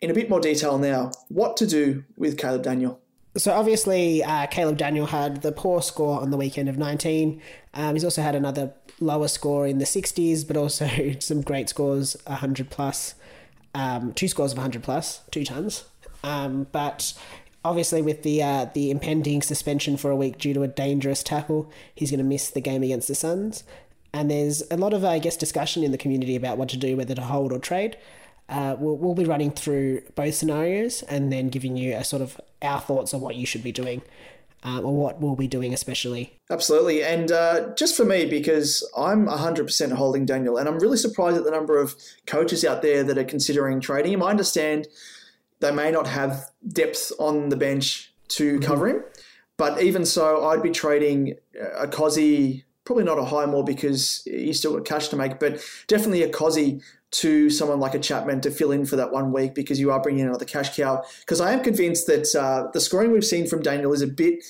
[0.02, 3.00] in a bit more detail now what to do with Caleb Daniel.
[3.38, 7.42] So obviously, uh, Caleb Daniel had the poor score on the weekend of 19.
[7.76, 10.88] Um, he's also had another lower score in the 60s, but also
[11.20, 13.16] some great scores, 100 plus,
[13.76, 15.86] um, two scores of 100 plus, two tons.
[16.24, 17.14] Um, but
[17.64, 21.72] obviously, with the uh, the impending suspension for a week due to a dangerous tackle,
[21.94, 23.64] he's going to miss the game against the Suns.
[24.14, 26.98] And there's a lot of, I guess, discussion in the community about what to do,
[26.98, 27.98] whether to hold or trade.
[28.50, 32.40] Uh, we'll, we'll be running through both scenarios and then giving you a sort of
[32.62, 34.02] our thoughts on what you should be doing
[34.64, 36.34] um, or what we'll be doing, especially.
[36.50, 37.04] Absolutely.
[37.04, 41.44] And uh, just for me, because I'm 100% holding Daniel, and I'm really surprised at
[41.44, 41.96] the number of
[42.26, 44.24] coaches out there that are considering trading him.
[44.24, 44.88] I understand
[45.60, 49.04] they may not have depth on the bench to cover him,
[49.58, 51.36] but even so, I'd be trading
[51.78, 55.62] a Cozzy, Probably not a high more because he's still got cash to make, but
[55.88, 59.56] definitely a Cozzy to someone like a Chapman to fill in for that one week
[59.56, 61.04] because you are bringing in another cash cow.
[61.22, 64.44] Because I am convinced that uh, the scoring we've seen from Daniel is a bit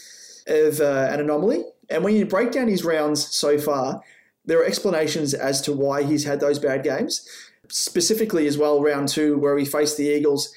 [0.47, 1.64] of uh, an anomaly.
[1.89, 4.01] And when you break down his rounds so far,
[4.45, 7.28] there are explanations as to why he's had those bad games.
[7.70, 10.53] Specifically, as well, round two, where he faced the Eagles,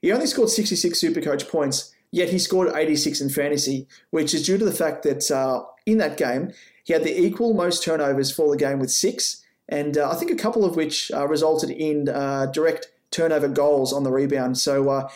[0.00, 4.58] he only scored 66 Supercoach points, yet he scored 86 in fantasy, which is due
[4.58, 6.52] to the fact that uh, in that game,
[6.84, 10.30] he had the equal most turnovers for the game with six, and uh, I think
[10.30, 14.58] a couple of which uh, resulted in uh, direct turnover goals on the rebound.
[14.58, 15.08] So uh,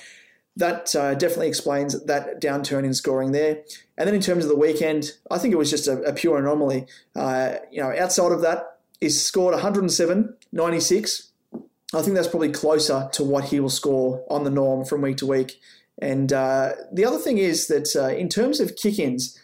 [0.56, 3.62] that uh, definitely explains that downturn in scoring there.
[3.96, 6.38] And then in terms of the weekend, I think it was just a, a pure
[6.38, 6.86] anomaly.
[7.14, 11.28] Uh, you know, outside of that, he's scored 107, 96.
[11.92, 15.16] I think that's probably closer to what he will score on the norm from week
[15.18, 15.60] to week.
[16.00, 19.38] And the other thing is that in terms of kick ins,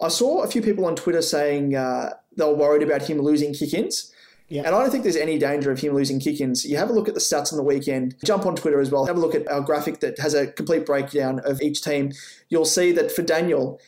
[0.00, 3.74] I saw a few people on Twitter saying they were worried about him losing kick
[3.74, 4.10] ins.
[4.50, 4.62] Yeah.
[4.66, 6.64] And I don't think there's any danger of him losing kick ins.
[6.64, 9.06] You have a look at the stats on the weekend, jump on Twitter as well,
[9.06, 12.12] have a look at our graphic that has a complete breakdown of each team.
[12.48, 13.80] You'll see that for Daniel,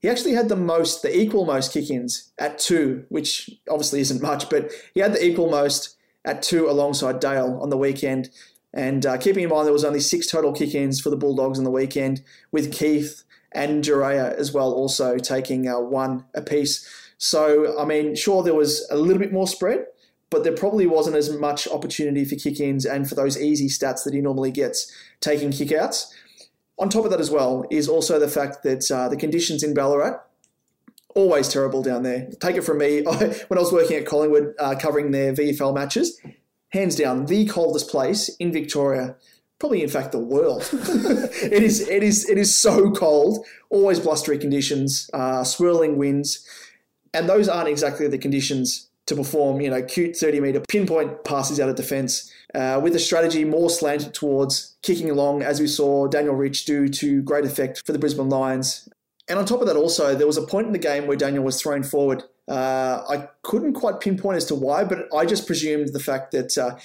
[0.00, 4.20] he actually had the most, the equal most kick ins at two, which obviously isn't
[4.20, 5.96] much, but he had the equal most
[6.26, 8.28] at two alongside Dale on the weekend.
[8.74, 11.58] And uh, keeping in mind there was only six total kick ins for the Bulldogs
[11.58, 16.86] on the weekend, with Keath and Duryea as well also taking uh, one apiece.
[17.16, 19.86] So, I mean, sure, there was a little bit more spread,
[20.30, 24.04] but there probably wasn't as much opportunity for kick ins and for those easy stats
[24.04, 26.14] that he normally gets taking kick outs.
[26.78, 29.74] On top of that, as well, is also the fact that uh, the conditions in
[29.74, 30.18] Ballarat
[31.14, 32.30] always terrible down there.
[32.40, 33.12] Take it from me, I,
[33.48, 36.18] when I was working at Collingwood uh, covering their VFL matches,
[36.70, 39.16] hands down the coldest place in Victoria,
[39.58, 40.68] probably in fact the world.
[40.72, 43.44] it is it is it is so cold.
[43.68, 46.46] Always blustery conditions, uh, swirling winds,
[47.12, 49.60] and those aren't exactly the conditions to perform.
[49.60, 52.32] You know, cute thirty meter pinpoint passes out of defence.
[52.52, 56.88] Uh, with a strategy more slanted towards kicking along, as we saw Daniel Rich do
[56.88, 58.88] to great effect for the Brisbane Lions.
[59.28, 61.44] And on top of that, also, there was a point in the game where Daniel
[61.44, 62.24] was thrown forward.
[62.48, 66.58] Uh, I couldn't quite pinpoint as to why, but I just presumed the fact that
[66.58, 66.76] uh,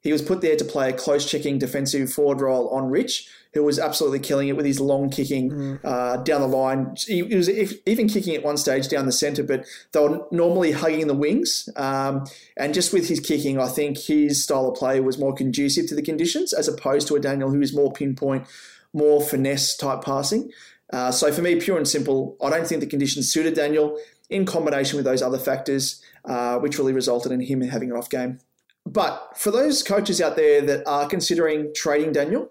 [0.00, 3.64] he was put there to play a close checking defensive forward role on Rich, who
[3.64, 6.94] was absolutely killing it with his long kicking uh, down the line.
[6.96, 10.24] He, he was if, even kicking at one stage down the centre, but they were
[10.30, 11.68] normally hugging the wings.
[11.76, 12.26] Um,
[12.56, 15.94] and just with his kicking, I think his style of play was more conducive to
[15.94, 18.46] the conditions as opposed to a Daniel who is more pinpoint,
[18.92, 20.50] more finesse type passing.
[20.92, 23.98] Uh, so for me, pure and simple, I don't think the conditions suited Daniel
[24.28, 28.08] in combination with those other factors, uh, which really resulted in him having an off
[28.08, 28.38] game.
[28.86, 32.50] But for those coaches out there that are considering trading Daniel,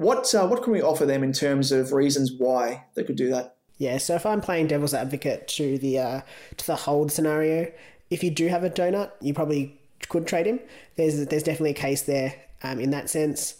[0.00, 3.28] what uh, what can we offer them in terms of reasons why they could do
[3.30, 3.56] that?
[3.76, 6.20] Yeah, so if I'm playing devil's advocate to the uh,
[6.56, 7.70] to the hold scenario,
[8.08, 9.78] if you do have a donut, you probably
[10.08, 10.58] could trade him.
[10.96, 13.56] There's there's definitely a case there um, in that sense.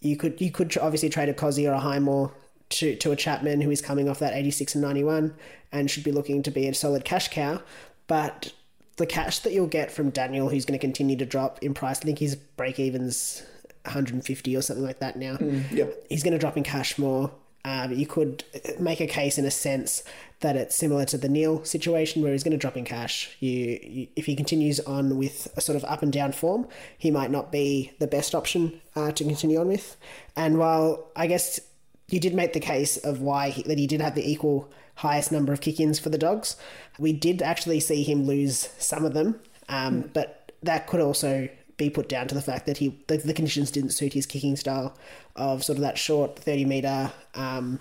[0.00, 2.32] You could you could obviously trade a Cozzy or a Highmore
[2.70, 5.34] to to a Chapman who is coming off that 86 and 91
[5.72, 7.60] and should be looking to be a solid cash cow,
[8.06, 8.52] but
[8.96, 11.98] the cash that you'll get from Daniel, who's going to continue to drop in price,
[12.00, 13.42] I think his break even's
[13.84, 15.36] 150 or something like that now.
[15.72, 16.06] Yep.
[16.08, 17.30] He's going to drop in cash more.
[17.64, 18.44] Um, you could
[18.78, 20.02] make a case in a sense
[20.40, 23.36] that it's similar to the Neale situation where he's going to drop in cash.
[23.40, 26.66] You, you, if he continues on with a sort of up and down form,
[26.96, 29.96] he might not be the best option uh, to continue on with.
[30.36, 31.60] And while I guess
[32.08, 35.30] you did make the case of why he, that he did have the equal highest
[35.30, 36.56] number of kick-ins for the dogs,
[36.98, 41.48] we did actually see him lose some of them, um, but that could also
[41.80, 44.54] be put down to the fact that he the, the conditions didn't suit his kicking
[44.54, 44.94] style
[45.34, 47.80] of sort of that short 30 meter um,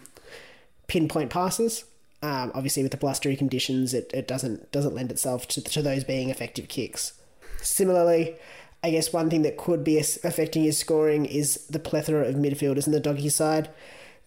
[0.88, 1.84] pinpoint passes.
[2.22, 6.04] Um, obviously, with the blustery conditions, it, it doesn't doesn't lend itself to, to those
[6.04, 7.14] being effective kicks.
[7.62, 8.36] Similarly,
[8.82, 12.88] I guess one thing that could be affecting his scoring is the plethora of midfielders
[12.88, 13.70] in the doggy side.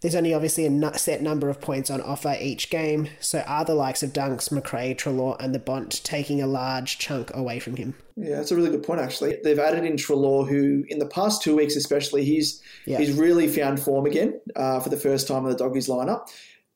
[0.02, 3.76] There's only obviously a set number of points on offer each game, so are the
[3.76, 7.94] likes of Dunks, Macrae, Treloar, and the Bont taking a large chunk away from him?
[8.16, 9.00] Yeah, that's a really good point.
[9.00, 12.98] Actually, they've added in Treloar, who in the past two weeks, especially, he's Yeah.
[12.98, 16.28] he's really found form again uh, for the first time in the doggies lineup,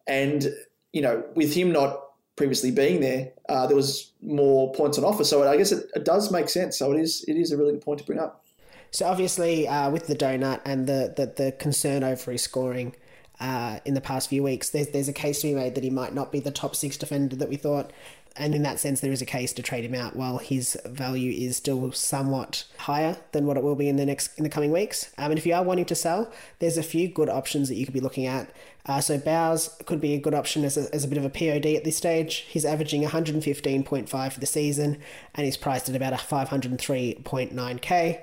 [0.07, 0.55] and
[0.93, 2.01] you know, with him not
[2.37, 5.24] previously being there, uh, there was more points on offer.
[5.24, 6.79] So I guess it, it does make sense.
[6.79, 8.45] So it is it is a really good point to bring up.
[8.93, 12.95] So obviously, uh, with the donut and the, the, the concern over his scoring
[13.41, 15.91] uh, in the past few weeks, there's there's a case to be made that he
[15.91, 17.93] might not be the top six defender that we thought.
[18.39, 21.32] and in that sense, there is a case to trade him out while his value
[21.32, 24.72] is still somewhat higher than what it will be in the next in the coming
[24.72, 25.11] weeks.
[25.18, 27.84] Um, and if you are wanting to sell, there's a few good options that you
[27.87, 28.51] could be looking at.
[28.84, 31.30] Uh, so Bowes could be a good option as a, as a bit of a
[31.30, 32.47] POD at this stage.
[32.49, 34.99] He's averaging 115.5 for the season,
[35.34, 38.20] and he's priced at about a 503.9k.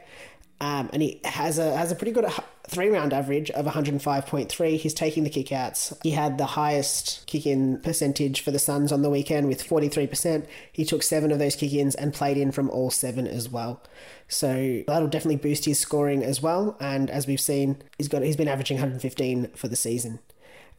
[0.61, 2.25] Um, and he has a has a pretty good
[2.67, 4.77] three round average of 105.3.
[4.77, 5.95] He's taking the kickouts.
[6.03, 10.45] He had the highest kick in percentage for the Suns on the weekend with 43%.
[10.71, 13.81] He took seven of those kick ins and played in from all seven as well.
[14.27, 16.77] So that'll definitely boost his scoring as well.
[16.79, 20.19] And as we've seen, he's got he's been averaging 115 for the season.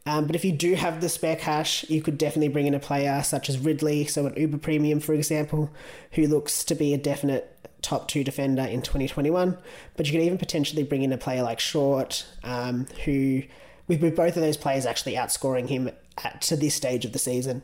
[0.07, 2.79] Um, but if you do have the spare cash, you could definitely bring in a
[2.79, 5.71] player such as Ridley, so an Uber Premium, for example,
[6.11, 7.51] who looks to be a definite
[7.81, 9.57] top two defender in 2021.
[9.95, 13.43] But you could even potentially bring in a player like Short, um, who,
[13.87, 15.89] with, both of those players actually outscoring him
[16.23, 17.63] at, to this stage of the season.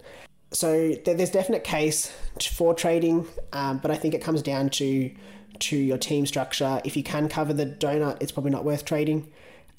[0.51, 5.11] So there, there's definite case for trading, um, but I think it comes down to
[5.59, 6.81] to your team structure.
[6.83, 9.31] If you can cover the donut, it's probably not worth trading.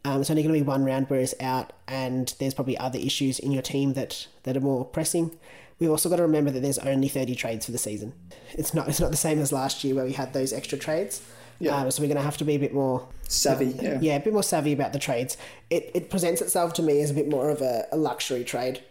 [0.04, 2.98] Um, it's only going to be one round where it's out, and there's probably other
[2.98, 5.38] issues in your team that, that are more pressing.
[5.78, 8.12] We've also got to remember that there's only 30 trades for the season.
[8.52, 11.22] It's not it's not the same as last year where we had those extra trades.
[11.58, 11.76] Yeah.
[11.76, 13.98] Um, so we're going to have to be a bit more Savvy, yeah.
[14.00, 15.38] yeah, a bit more savvy about the trades.
[15.70, 18.82] It, it presents itself to me as a bit more of a, a luxury trade.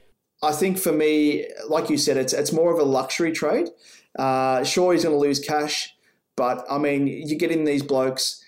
[0.42, 3.70] I think for me, like you said, it's it's more of a luxury trade.
[4.18, 5.94] Uh, sure, he's going to lose cash,
[6.36, 8.41] but I mean, you get in these blokes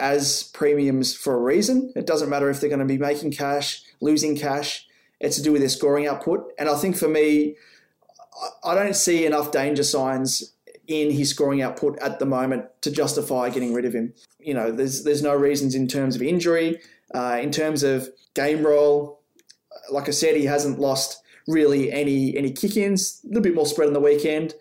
[0.00, 1.92] as premiums for a reason.
[1.94, 4.86] It doesn't matter if they're going to be making cash, losing cash.
[5.20, 6.52] It's to do with their scoring output.
[6.58, 7.56] And I think for me,
[8.64, 10.54] I- don't see enough danger signs
[10.86, 14.14] in his scoring output at the moment to justify getting rid of him.
[14.40, 16.80] You know, there's there's no reasons in terms of injury,
[17.14, 19.20] uh, in terms of game role.
[19.90, 23.20] Like I said, he hasn't lost really any any kick-ins.
[23.24, 24.54] A little bit more spread on the weekend.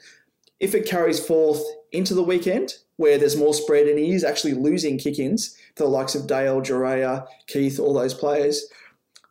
[0.60, 4.54] If it carries forth into the weekend, where there's more spread and he is actually
[4.54, 8.66] losing kick-ins to the likes of Dale, Duryea, Keath, all those players,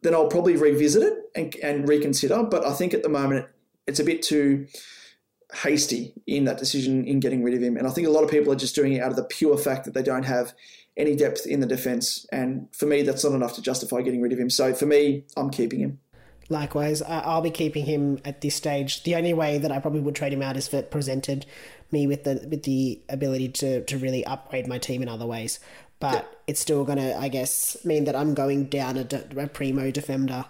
[0.01, 2.45] then I'll probably revisit it and, and reconsider.
[2.45, 3.47] But I think at the moment
[3.87, 4.67] it's a bit too
[5.53, 7.77] hasty in that decision in getting rid of him.
[7.77, 9.59] And I think a lot of people are just doing it out of the pure
[9.59, 10.55] fact that they don't have
[10.97, 12.25] any depth in the defence.
[12.33, 14.49] And for me, that's not enough to justify getting rid of him.
[14.49, 15.99] So for me, I'm keeping him.
[16.51, 19.03] Likewise, I'll be keeping him at this stage.
[19.03, 21.45] The only way that I probably would trade him out is if it presented
[21.91, 25.61] me with the with the ability to to really upgrade my team in other ways.
[26.01, 30.47] But it's still gonna, I guess, mean that I'm going down a, a primo defender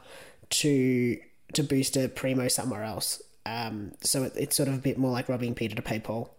[0.50, 1.18] to
[1.54, 3.22] to boost a primo somewhere else.
[3.46, 6.34] Um, so it, it's sort of a bit more like robbing Peter to pay Paul.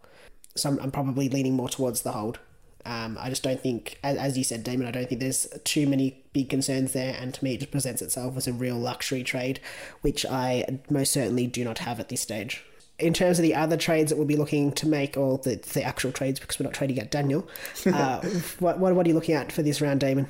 [0.56, 2.40] So I'm, I'm probably leaning more towards the hold.
[2.90, 5.86] Um, I just don't think, as, as you said, Damon, I don't think there's too
[5.86, 7.16] many big concerns there.
[7.20, 9.60] And to me, it just presents itself as a real luxury trade,
[10.02, 12.66] which I most certainly do not have at this stage.
[12.98, 15.84] In terms of the other trades that we'll be looking to make, or the, the
[15.84, 17.48] actual trades, because we're not trading at Daniel,
[17.86, 18.22] uh,
[18.58, 20.28] what, what, what are you looking at for this round, Damon?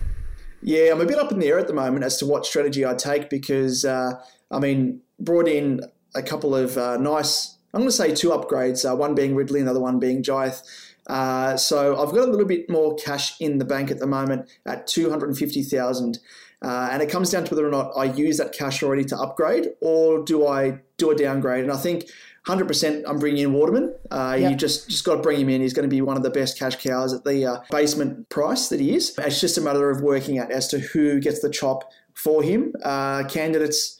[0.61, 2.85] Yeah, I'm a bit up in the air at the moment as to what strategy
[2.85, 5.79] I take because, uh, I mean, brought in
[6.13, 9.61] a couple of uh, nice, I'm going to say two upgrades, uh, one being Ridley,
[9.61, 10.61] another one being Jiath.
[11.09, 14.47] Uh, so I've got a little bit more cash in the bank at the moment
[14.65, 16.19] at 250,000.
[16.61, 19.17] Uh, and it comes down to whether or not I use that cash already to
[19.17, 21.63] upgrade or do I do a downgrade.
[21.63, 22.05] And I think
[22.47, 23.95] 100% I'm bringing in Waterman.
[24.11, 24.57] Uh, You Yep.
[24.57, 25.61] just just got to bring him in.
[25.61, 28.67] He's going to be one of the best cash cows at the uh, basement price
[28.69, 29.13] that he is.
[29.19, 32.73] It's just a matter of working out as to who gets the chop for him.
[32.83, 33.97] Uh, candidates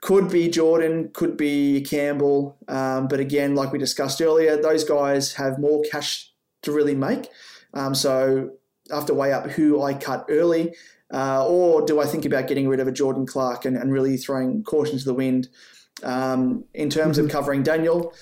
[0.00, 5.34] could be Jordon, could be Campbell, um, but again, like we discussed earlier, those guys
[5.34, 6.32] have more cash
[6.62, 7.28] to really make.
[7.74, 8.50] Um, so
[8.90, 10.74] I have to weigh up who I cut early,
[11.12, 14.16] uh, or do I think about getting rid of a Jordan Clark and, and really
[14.16, 15.48] throwing caution to the wind?
[16.04, 18.14] Um, in terms of covering Daniel,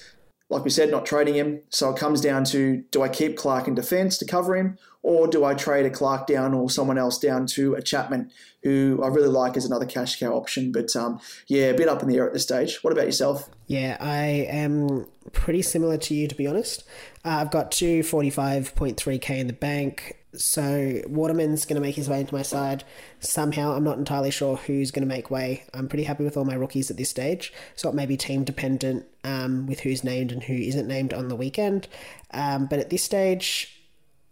[0.49, 1.61] like we said, not trading him.
[1.68, 5.28] So it comes down to do I keep Clark in defence to cover him, or
[5.28, 8.28] do I trade a Clark down or someone else down to a Chapman,
[8.64, 10.72] who I really like as another cash cow option.
[10.72, 12.82] But um, yeah, a bit up in the air at this stage.
[12.82, 13.48] What about yourself?
[13.68, 16.82] Yeah, I am pretty similar to you, to be honest.
[17.24, 20.16] Uh, I've got 245.3k in the bank.
[20.34, 22.82] So Waterman's going to make his way into my side.
[23.20, 25.62] Somehow, I'm not entirely sure who's going to make way.
[25.72, 27.52] I'm pretty happy with all my rookies at this stage.
[27.76, 31.28] So it may be team dependent um, with who's named and who isn't named on
[31.28, 31.86] the weekend.
[32.32, 33.76] Um, but at this stage,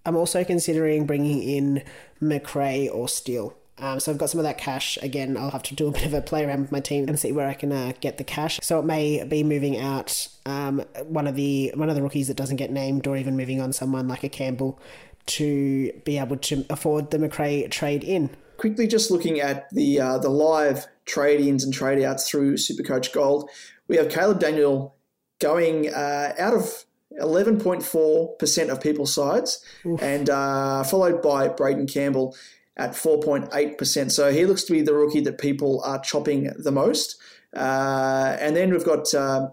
[0.07, 1.83] I'm also considering bringing in
[2.21, 3.57] Macrae or Steele.
[3.79, 4.99] Um, so I've got some of that cash.
[5.03, 7.19] Again, I'll have to do a bit of a play around with my team and
[7.19, 8.61] see where I can uh, get the cash.
[8.63, 12.37] So it may be moving out um, one of the one of the rookies that
[12.37, 14.79] doesn't get named, or even moving on someone like a Campbell
[15.27, 18.31] to be able to afford the Macrae trade in.
[18.59, 23.13] Quickly, just looking at the uh, the live trade ins and trade outs through Supercoach
[23.13, 23.51] Gold,
[23.89, 24.95] we have Caleb Daniel
[25.41, 26.85] going uh, out of
[27.21, 29.65] 11.4% of people's sides,
[30.01, 32.37] and uh, followed by Braeden Campbell
[32.77, 34.11] at 4.8%.
[34.11, 37.17] So he looks to be the rookie that people are chopping the most.
[37.55, 39.49] Uh, and then we've got, uh,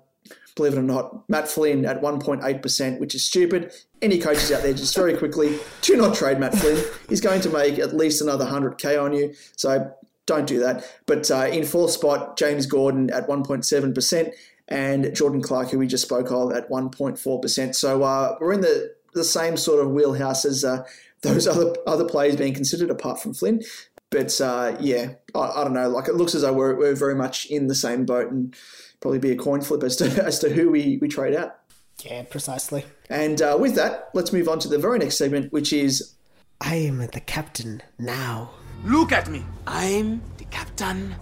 [0.55, 3.71] believe it or not, Matt Flynn at 1.8%, which is stupid.
[4.01, 6.83] Any coaches out there, just very quickly, do not trade Matt Flynn.
[7.09, 9.33] He's going to make at least another 100K on you.
[9.55, 9.93] So
[10.25, 10.89] don't do that.
[11.05, 14.33] But uh, in fourth spot, James Jordon at 1.7%,
[14.71, 17.75] and Jordan Clark, who we just spoke of, at 1.4%.
[17.75, 20.85] So uh, we're in the, the same sort of wheelhouse as uh,
[21.21, 23.61] those other other players being considered, apart from Flynn.
[24.09, 25.89] But uh, yeah, I, I don't know.
[25.89, 28.55] Like it looks as though we're, we're very much in the same boat, and
[29.01, 31.57] probably be a coin flip as to as to who we, we trade out.
[31.99, 32.85] Yeah, precisely.
[33.09, 36.15] And uh, with that, let's move on to the very next segment, which is
[36.61, 38.51] I am the captain now.
[38.85, 39.45] Look at me.
[39.67, 41.15] I'm the captain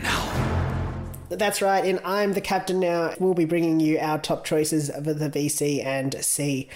[0.00, 0.69] now.
[1.30, 3.14] That's right, and I'm the captain now.
[3.20, 6.68] We'll be bringing you our top choices of the VC and C.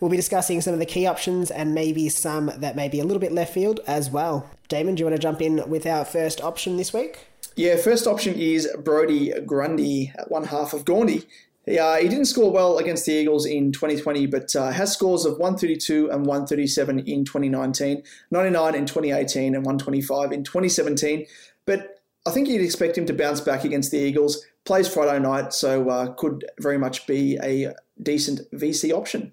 [0.00, 3.04] We'll be discussing some of the key options and maybe some that may be a
[3.04, 4.50] little bit left field as well.
[4.68, 7.26] Damon, do you want to jump in with our first option this week?
[7.56, 11.24] Yeah, first option is Brodie Grundy one half of Gawndy.
[11.64, 15.24] He, uh, he didn't score well against the Eagles in 2020, but uh, has scores
[15.24, 21.26] of 132 and 137 in 2019, 99 in 2018, and 125 in 2017.
[21.64, 21.91] But
[22.24, 24.44] I think you'd expect him to bounce back against the Eagles.
[24.64, 29.32] Plays Friday night, so uh, could very much be a decent VC option.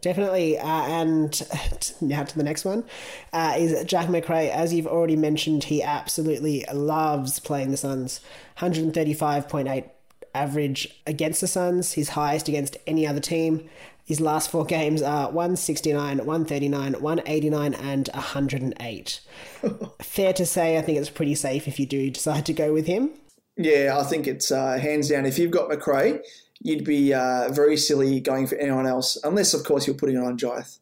[0.00, 0.58] Definitely.
[0.58, 1.42] Uh, and
[2.00, 2.84] now to the next one
[3.32, 4.50] uh, is Jack Macrae.
[4.50, 8.20] As you've already mentioned, he absolutely loves playing the Suns.
[8.58, 9.90] 135.8
[10.34, 13.68] average against the Suns, his highest against any other team.
[14.06, 19.20] His last four games are 169, 139, 189, and 108.
[20.00, 22.86] Fair to say, I think it's pretty safe if you do decide to go with
[22.86, 23.10] him.
[23.56, 25.26] Yeah, I think it's uh, hands down.
[25.26, 26.20] If you've got Macrae,
[26.62, 30.22] you'd be uh, very silly going for anyone else, unless, of course, you're putting it
[30.22, 30.78] on Jiath.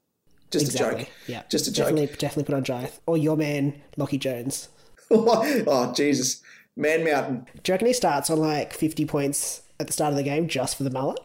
[0.50, 1.08] Just a joke.
[1.26, 1.44] Yeah.
[1.48, 1.86] Just a joke.
[1.86, 2.98] definitely, Definitely put on Jiath.
[3.06, 4.68] Or your man, Lachie Jones.
[5.10, 6.42] oh, Jesus.
[6.76, 7.46] Man Mountain.
[7.62, 10.46] Do you reckon he starts on like 50 points at the start of the game
[10.46, 11.20] just for the mullet?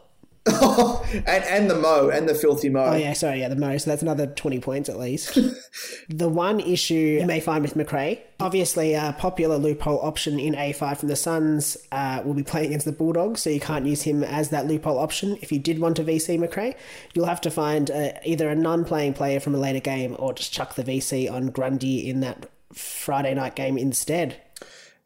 [0.46, 2.86] and, and the Mo, and the filthy Mo.
[2.86, 3.78] Oh yeah, sorry, yeah, the Mo.
[3.78, 5.38] So that's another twenty points at least.
[6.10, 10.72] the one issue you may find with Macrae, obviously a popular loophole option in A
[10.72, 14.04] five from the Suns uh, will be playing against the Bulldogs, so you can't use
[14.04, 15.38] him as that loophole option.
[15.42, 16.76] If you did want to VC Macrae,
[17.14, 20.54] you'll have to find uh, either a non-playing player from a later game or just
[20.54, 24.40] chuck the VC on Grundy in that Friday night game instead.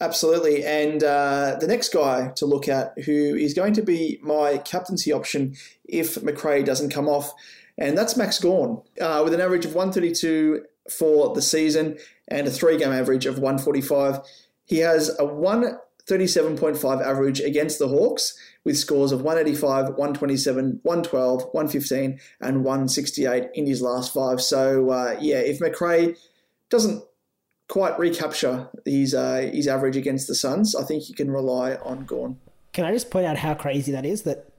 [0.03, 0.65] Absolutely.
[0.65, 5.13] And uh, the next guy to look at who is going to be my captaincy
[5.13, 7.33] option if Macrae doesn't come off,
[7.77, 11.97] and that's Max Gawn, uh, with an average of 132 for the season
[12.27, 14.19] and a three game average of 145.
[14.65, 22.19] He has a 137.5 average against the Hawks with scores of 185, 127, 112, 115,
[22.41, 24.41] and 168 in his last five.
[24.41, 26.15] So, uh, yeah, if Macrae
[26.69, 27.05] doesn't
[27.67, 32.05] quite recapture his uh, his average against the Suns, I think you can rely on
[32.05, 32.37] Gawn.
[32.73, 34.23] Can I just point out how crazy that is?
[34.23, 34.49] That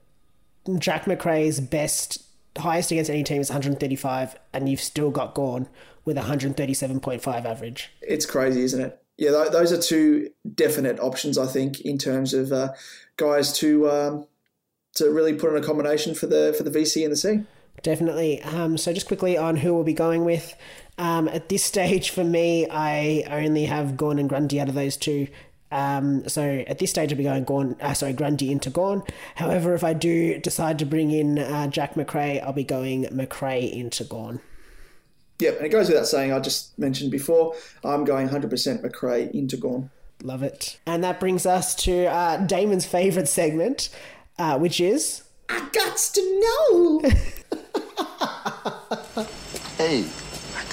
[0.79, 2.23] Jack Macrae's best,
[2.57, 5.67] highest against any team is 135, and you've still got Gawn
[6.05, 7.91] with 137.5 average.
[8.01, 8.99] It's crazy, isn't it?
[9.17, 12.73] Yeah, th- those are two definite options, I think, in terms of uh,
[13.17, 14.27] guys to um,
[14.95, 17.43] to really put in a combination for the for the VC and the C.
[17.81, 18.41] Definitely.
[18.41, 20.55] Um, so just quickly on who we'll be going with.
[20.97, 24.97] Um, at this stage, for me, I only have Gawn and Grundy out of those
[24.97, 25.27] two.
[25.71, 29.03] Um, so at this stage, I'll be going Gawn, uh, sorry, Grundy into Gawn.
[29.35, 33.65] However, if I do decide to bring in uh, Jack Macrae, I'll be going Macrae
[33.65, 34.39] into Gawn.
[35.39, 39.57] Yep, and it goes without saying, I just mentioned before, I'm going 100% Macrae into
[39.57, 39.89] Gawn.
[40.23, 40.79] Love it.
[40.85, 43.89] And that brings us to uh, Damon's favourite segment,
[44.39, 47.01] uh, which is I got to know.
[49.77, 50.05] Hey,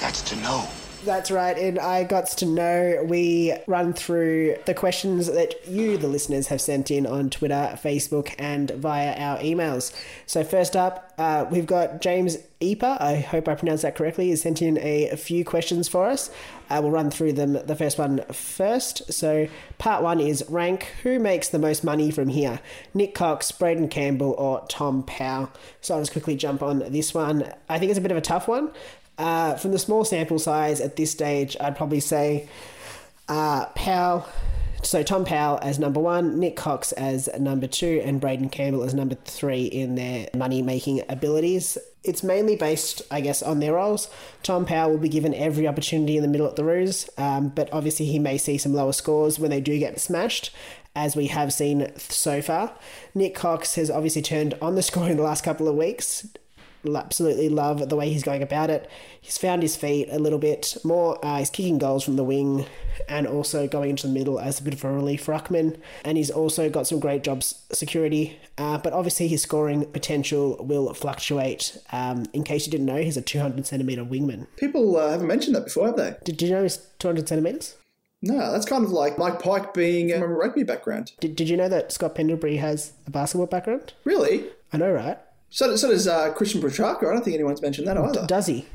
[0.03, 0.67] I got to know.
[1.05, 6.07] That's right, and I got to know we run through the questions that you, the
[6.07, 9.93] listeners, have sent in on Twitter, Facebook, and via our emails.
[10.25, 14.41] So, first up, uh, we've got James Epa, I hope I pronounced that correctly, has
[14.41, 16.29] sent in a, few questions for us.
[16.69, 17.53] Uh, we'll run through them.
[17.53, 19.11] The first one first.
[19.11, 19.47] So,
[19.77, 22.61] part one is rank who makes the most money from here?
[22.93, 25.51] Nick Cox, Braeden Campbell, or Tom Powell?
[25.81, 27.53] So, I'll just quickly jump on this one.
[27.67, 28.71] I think it's a bit of a tough one.
[29.17, 32.47] Uh, from the small sample size at this stage, I'd probably say
[33.27, 34.27] uh, Powell.
[34.83, 38.93] So Tom Powell as number one, Nick Cox as number two, and Braeden Campbell as
[38.93, 41.77] number three in their money making abilities.
[42.03, 44.09] it's mainly based, I guess, on their roles.
[44.43, 47.71] Tom Powell will be given every opportunity in the middle at the Roos, um, but
[47.71, 50.53] obviously he may see some lower scores when they do get smashed,
[50.95, 52.73] as we have seen so far.
[53.15, 56.27] Nick Cox has obviously turned on the score in the last couple of weeks.
[56.85, 58.89] Absolutely love the way he's going about it.
[59.21, 61.23] He's found his feet a little bit more.
[61.25, 62.65] Uh, he's kicking goals from the wing
[63.07, 65.77] and also going into the middle as a bit of a relief ruckman.
[66.03, 68.37] And he's also got some great job s- security.
[68.57, 71.77] Uh, but obviously, his scoring potential will fluctuate.
[71.91, 74.47] Um, in case you didn't know, he's a 200 centimetre wingman.
[74.57, 76.15] People uh, haven't mentioned that before, have they?
[76.23, 77.75] Did, you know he's 200 centimetres?
[78.21, 81.11] No, that's kind of like Mike Pike being from a rugby background.
[81.19, 83.93] Did, did you know that Scott Pendlebury has a basketball background?
[84.05, 84.45] Really?
[84.71, 85.17] I know, right?
[85.53, 87.07] So, so does uh, Christian Petracca.
[87.07, 88.25] I don't think anyone's mentioned that either.
[88.25, 88.65] Does he?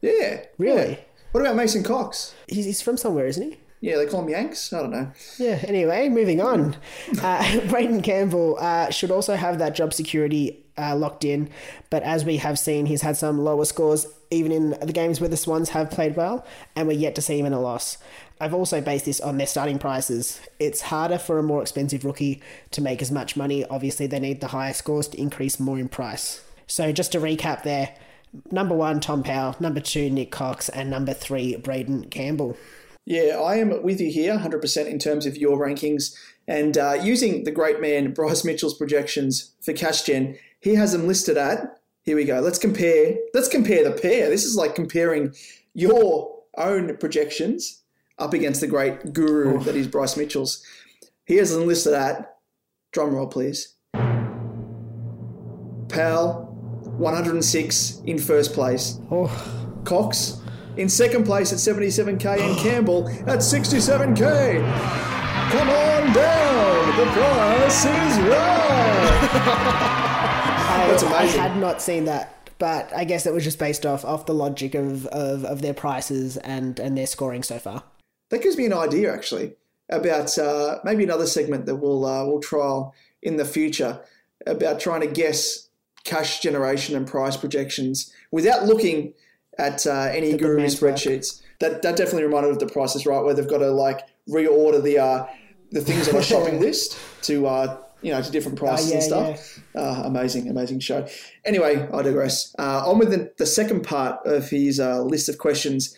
[0.00, 0.42] Yeah.
[0.56, 0.92] Really?
[0.92, 0.98] yeah.
[1.32, 2.34] What about Mason Cox?
[2.48, 3.58] He's, he's from somewhere, isn't he?
[3.82, 4.72] Yeah, they call him Yanks.
[4.72, 5.12] I don't know.
[5.36, 6.76] Yeah, anyway, moving on.
[7.20, 11.50] Uh, Braeden Campbell uh, should also have that job security uh, locked in,
[11.90, 15.28] but as we have seen, he's had some lower scores even in the games where
[15.28, 17.98] the Swans have played well, and we're yet to see him in a loss.
[18.40, 20.40] I've also based this on their starting prices.
[20.58, 23.64] It's harder for a more expensive rookie to make as much money.
[23.66, 26.42] Obviously, they need the higher scores to increase more in price.
[26.66, 27.94] So, just to recap there
[28.50, 32.56] number one, Tom Powell, number two, Nick Cox, and number three, Braeden Campbell.
[33.04, 36.14] Yeah, I am with you here 100% in terms of your rankings.
[36.46, 41.06] And uh, using the great man Bryce Mitchell's projections for Cash Gen, he has them
[41.06, 41.80] listed at.
[42.04, 42.40] Here we go.
[42.40, 43.16] Let's compare.
[43.34, 44.28] Let's compare the pair.
[44.28, 45.34] This is like comparing
[45.74, 47.81] your own projections
[48.18, 50.64] up against the great guru that is Bryce Mitchell's.
[51.24, 52.36] He has them listed at.
[52.92, 53.74] Drum roll, please.
[55.88, 56.48] Powell,
[56.96, 58.98] 106 in first place.
[59.10, 59.28] Oh,
[59.84, 60.40] Cox
[60.76, 64.62] in second place at 77k and Campbell at 67k.
[65.50, 69.28] Come on down, the price is right.
[70.72, 71.40] I, That's amazing.
[71.40, 74.34] I had not seen that, but I guess it was just based off off the
[74.34, 77.84] logic of, of, of their prices and, and their scoring so far.
[78.32, 79.52] That gives me an idea actually
[79.90, 84.00] about uh, maybe another segment that we'll uh, we'll trial in the future
[84.46, 85.68] about trying to guess
[86.04, 89.12] cash generation and price projections without looking
[89.58, 91.42] at uh, any guru spreadsheets.
[91.60, 94.82] That that definitely reminded me of the prices right where they've got to like reorder
[94.82, 95.26] the uh,
[95.70, 99.04] the things on a shopping list to uh, you know to different prices yeah, and
[99.04, 99.60] stuff.
[99.76, 101.06] Uh, amazing, amazing show.
[101.44, 102.56] Anyway, I digress.
[102.58, 105.94] Uh, on with the, the second part of his uh, list of questions.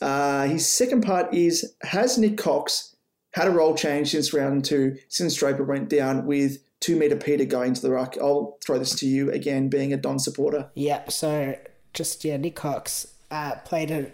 [0.00, 2.96] Uh, his second part is Has Nick Cox
[3.32, 7.44] had a role change since round two, since Draper went down with two metre Peter
[7.44, 8.16] going to the ruck?
[8.20, 10.70] I'll throw this to you again, being a Don supporter.
[10.74, 11.56] Yeah, so
[11.92, 14.10] just yeah, Nick Cox uh, played a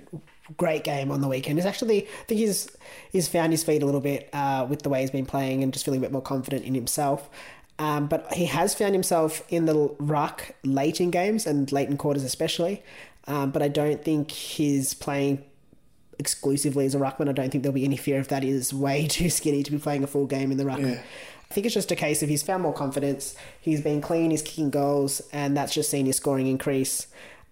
[0.57, 1.59] great game on the weekend.
[1.59, 2.68] He's actually, I think he's
[3.11, 5.72] he's found his feet a little bit uh, with the way he's been playing and
[5.72, 7.28] just feeling a bit more confident in himself.
[7.78, 11.99] Um, but he has found himself in the ruck late in games and late in
[11.99, 12.82] quarters especially.
[13.26, 15.45] Um, but I don't think he's playing
[16.19, 17.29] exclusively as a ruckman.
[17.29, 19.79] I don't think there'll be any fear if that is way too skinny to be
[19.79, 20.81] playing a full game in the ruck.
[20.81, 21.01] Yeah.
[21.51, 23.37] I think it's just a case of he's found more confidence.
[23.61, 27.07] He's been clean, he's kicking goals, and that's just seen his scoring increase.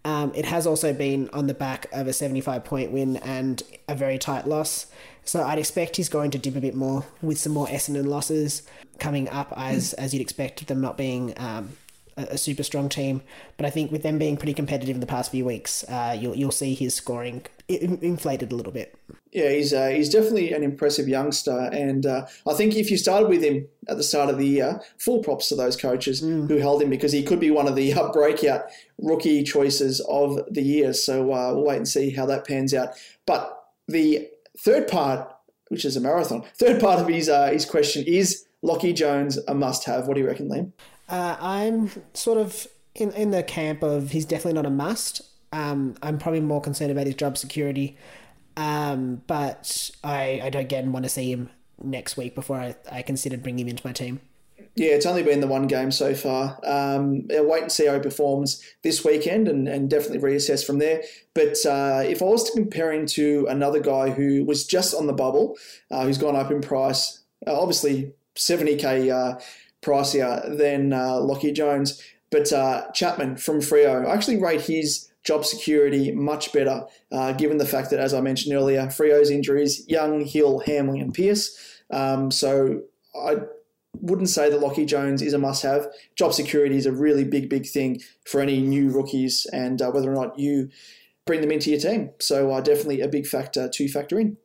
[0.04, 3.94] Um, it has also been on the back of a 75 point win and a
[3.94, 4.86] very tight loss.
[5.24, 8.62] So I'd expect he's going to dip a bit more with some more Essendon losses
[8.98, 11.70] coming up, as as you'd expect them not being um,
[12.16, 13.22] a, super strong team.
[13.56, 16.36] But I think with them being pretty competitive in the past few weeks, uh, you'll
[16.36, 18.96] you'll see his scoring inflated a little bit.
[19.32, 23.28] Yeah, he's uh, he's definitely an impressive youngster, and uh, I think if you started
[23.28, 26.82] with him at the start of the year, full props to those coaches who held
[26.82, 28.66] him because he could be one of the uh, breakout
[28.98, 30.92] rookie choices of the year.
[30.92, 32.90] So uh, we'll wait and see how that pans out.
[33.26, 35.32] But the third part,
[35.68, 39.54] which is a marathon, third part of his uh, his question is Lachie Jones a
[39.54, 40.06] must-have.
[40.06, 40.72] What do you reckon, Liam?
[41.08, 45.22] Uh, I'm sort of in, in the camp of he's definitely not a must.
[45.52, 47.96] Um, I'm probably more concerned about his job security.
[48.56, 51.50] Um, but I, I again want to see him
[51.82, 54.20] next week before I, I considered bringing him into my team.
[54.76, 56.58] Yeah, it's only been the one game so far.
[56.64, 61.02] Um, wait and see how he performs this weekend and, and definitely reassess from there.
[61.32, 65.06] But uh, if I was to compare him to another guy who was just on
[65.06, 65.56] the bubble,
[65.92, 69.40] uh, who's gone up in price, uh, obviously 70k uh,
[69.84, 75.44] pricier than uh, Lachie Jones, but uh, Chapman from Freo, I actually rate his job
[75.44, 80.24] security much better, uh, given the fact that, as I mentioned earlier, Freo's injuries, Young,
[80.24, 81.56] Hill, Hamling, and Pearce.
[81.90, 82.82] Um, so
[83.14, 83.36] I
[84.00, 85.86] wouldn't say that Lachie Jones is a must-have.
[86.16, 90.10] Job security is a really big, big thing for any new rookies, and uh, whether
[90.10, 90.70] or not you
[91.26, 92.10] bring them into your team.
[92.20, 94.36] So uh, definitely a big factor to factor in.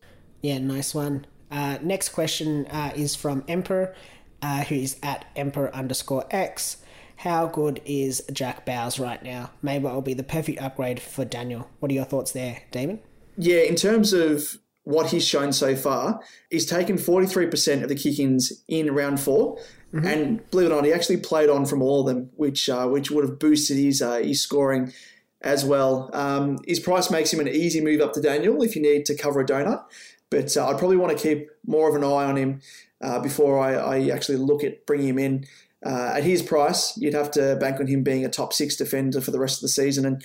[0.42, 1.26] Yeah, nice one.
[1.52, 3.96] Uh, next question uh, is from Emperor,
[4.42, 6.78] uh, who is at Emperor underscore X.
[7.18, 9.52] How good is Jack Bowes right now?
[9.62, 11.70] Maybe it'll be the perfect upgrade for Daniel.
[11.80, 13.00] What are your thoughts there, Damon?
[13.38, 18.20] Yeah, in terms of what he's shown so far, he's taken 43% of the kick
[18.20, 19.58] ins in round 4
[19.92, 22.88] And believe it or not, he actually played on from all of them, which uh,
[22.88, 24.94] which would have boosted his, uh, his scoring
[25.42, 26.10] as well.
[26.14, 29.16] Um, his price makes him an easy move up to Daniel if you need to
[29.16, 29.84] cover a donut.
[30.30, 32.62] But uh, I'd probably want to keep more of an eye on him
[33.02, 35.46] uh, before I, I actually look at bringing him in.
[35.86, 39.22] Uh, at his price, you'd have to bank on him being a top six defender
[39.22, 40.06] for the rest of the season.
[40.06, 40.24] And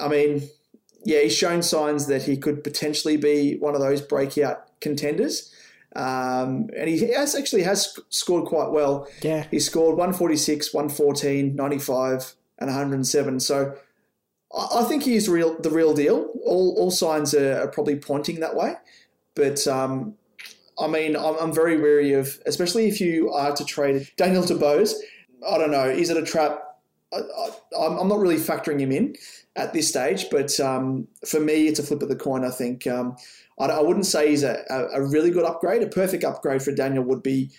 [0.00, 0.48] I mean,
[1.04, 5.52] yeah, he's shown signs that he could potentially be one of those breakout contenders.
[5.94, 9.08] Um, and he has actually has scored quite well.
[9.20, 9.46] Yeah.
[9.50, 13.40] He scored 146, 114, 95, and 107.
[13.40, 13.76] So
[14.56, 16.30] I think he's real, the real deal.
[16.44, 18.74] All, all signs are, are probably pointing that way.
[19.34, 20.14] But um,
[20.78, 24.94] I mean, I'm, I'm very wary of, especially if you are to trade Daniel DeBose.
[25.48, 25.88] I don't know.
[25.88, 26.62] Is it a trap?
[27.12, 27.20] I,
[27.78, 29.16] I'm not really factoring him in
[29.54, 32.44] at this stage, but um, for me, it's a flip of the coin.
[32.44, 33.16] I think um,
[33.58, 35.82] I, I wouldn't say he's a, a, really good upgrade.
[35.82, 37.50] A perfect upgrade for Daniel would be,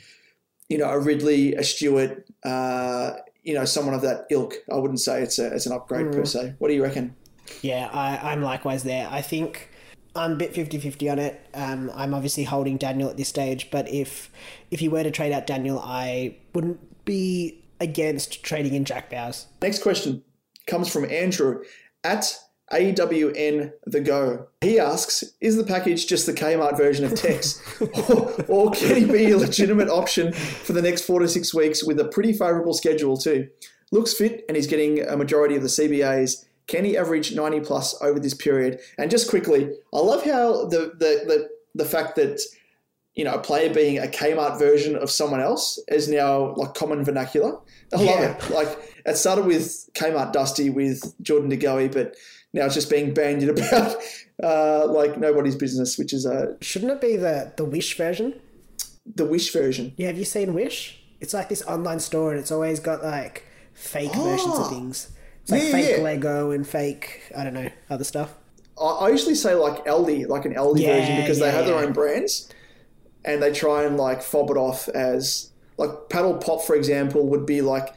[0.70, 3.12] you know, a Ridley, a Stewart, uh,
[3.44, 4.56] you know, someone of that ilk.
[4.72, 6.56] I wouldn't say it's a, it's an upgrade per se.
[6.58, 7.16] What do you reckon?
[7.62, 9.08] Yeah, I, I'm likewise there.
[9.12, 9.70] I think
[10.16, 11.48] I'm a bit 50-50 on it.
[11.54, 14.30] Um, I'm obviously holding Daniel at this stage, but if
[14.70, 19.48] if you were to trade out Daniel, I wouldn't be against trading in Jack Bowes.
[19.62, 20.24] Next question
[20.68, 21.64] comes from Andrew
[22.04, 22.38] at
[22.72, 24.48] AWN The Go.
[24.62, 27.62] He asks, is the package just the Kmart version of Tex?
[28.10, 31.84] or, or can he be a legitimate option for the next four to six weeks
[31.84, 33.50] with a pretty favourable schedule too?
[33.92, 36.46] Looks fit and he's getting a majority of the CBAs.
[36.68, 38.80] Can he average 90 plus over this period?
[38.98, 42.40] And just quickly, I love how the the the, the fact that
[43.16, 47.04] you know, a player being a Kmart version of someone else is now like common
[47.04, 47.60] vernacular.
[47.94, 48.36] I love Yeah.
[48.38, 48.50] it.
[48.50, 48.70] Like
[49.06, 52.16] it started with Kmart Dusty with Jordan De Goey, but
[52.54, 53.98] now it's just being bandied about
[54.42, 58.34] uh, like nobody's business, which is uh, Shouldn't it be the, the Wish version?
[59.06, 59.94] the Wish version.
[59.98, 61.00] Yeah, have you seen Wish?
[61.22, 64.64] It's like this online store and it's always got like fake versions Oh.
[64.64, 65.12] of things.
[65.44, 65.98] It's like Yeah, fake yeah.
[65.98, 68.36] Lego and fake, I don't know, other stuff.
[68.80, 71.78] I, I usually say like Aldi, like an Aldi Yeah, version, because they have their
[71.78, 72.50] own brands,
[73.26, 77.46] and they try and like fob it off as like paddle pop, for example, would
[77.46, 77.90] be like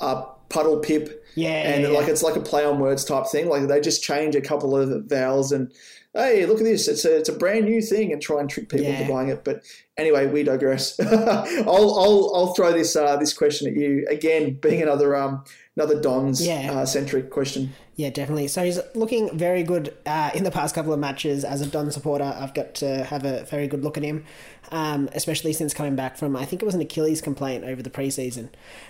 [0.00, 3.48] a puddle pip, Yeah, and like it's like a play on words type thing.
[3.48, 5.72] Like they just change a couple of vowels and.
[6.16, 6.86] Hey, look at this!
[6.86, 9.42] It's a it's a brand new thing, and try and trick people into buying it.
[9.44, 9.64] But
[9.96, 10.98] anyway, we digress.
[11.00, 15.42] I'll I'll I'll throw this uh, this question at you again, being another um
[15.76, 16.72] another Don's Yeah.
[16.72, 17.72] uh, centric question.
[17.96, 18.48] Yeah, definitely.
[18.48, 21.44] So he's looking very good uh, in the past couple of matches.
[21.44, 24.24] As a Don supporter, I've got to have a very good look at him,
[24.70, 27.90] um, especially since coming back from, I think it was an Achilles complaint over the
[27.90, 28.48] preseason.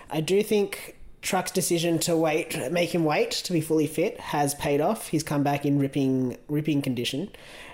[0.09, 4.53] I do think Truck's decision to wait, make him wait to be fully fit, has
[4.55, 5.07] paid off.
[5.07, 7.29] He's come back in ripping, ripping condition.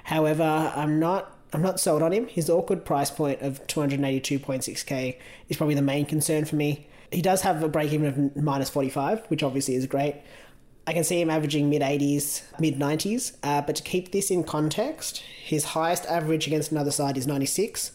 [0.06, 1.38] However, I'm not.
[1.54, 2.28] I'm not sold on him.
[2.30, 5.18] His awkward price point of 282.6k
[5.50, 6.88] is probably the main concern for me.
[7.12, 10.16] He does have a break even of minus 45, which obviously is great.
[10.88, 13.38] I can see him averaging mid 80s, mid 90s.
[13.44, 17.92] Uh, but to keep this in context, his highest average against another side is 96,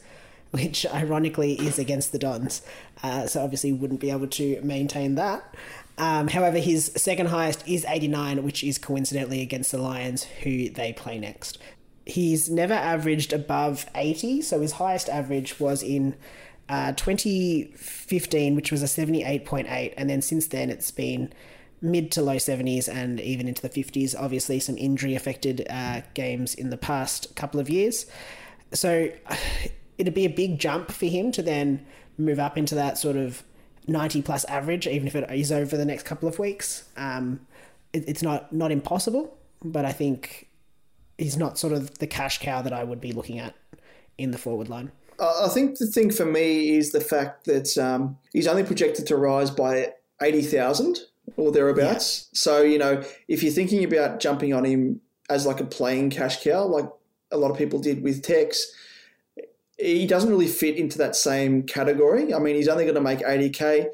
[0.50, 2.62] which ironically is against the Dons.
[3.02, 5.54] Uh, so obviously wouldn't be able to maintain that.
[5.98, 10.92] Um, however, his second highest is 89, which is coincidentally against the Lions, who they
[10.92, 11.58] play next.
[12.04, 16.14] He's never averaged above 80, so his highest average was in
[16.68, 21.32] uh, 2015, which was a 78.8, and then since then it's been
[21.80, 24.14] mid to low 70s and even into the 50s.
[24.18, 28.06] Obviously, some injury affected uh, games in the past couple of years.
[28.72, 29.10] So
[29.98, 31.84] it'd be a big jump for him to then
[32.18, 33.42] move up into that sort of
[33.86, 36.88] 90 plus average, even if it is over the next couple of weeks.
[36.96, 37.40] Um,
[37.92, 40.48] it, it's not, not impossible, but I think
[41.18, 43.54] he's not sort of the cash cow that I would be looking at
[44.18, 44.92] in the forward line.
[45.20, 49.06] I I think the thing for me is the fact that um, he's only projected
[49.08, 49.92] to rise by
[50.22, 50.98] 80,000
[51.36, 52.28] or thereabouts.
[52.32, 56.42] So, you know, if you're thinking about jumping on him as like a playing cash
[56.42, 56.88] cow, like
[57.30, 58.72] a lot of people did with Tex,
[59.78, 62.32] he doesn't really fit into that same category.
[62.32, 63.88] I mean, he's only going to make 80K.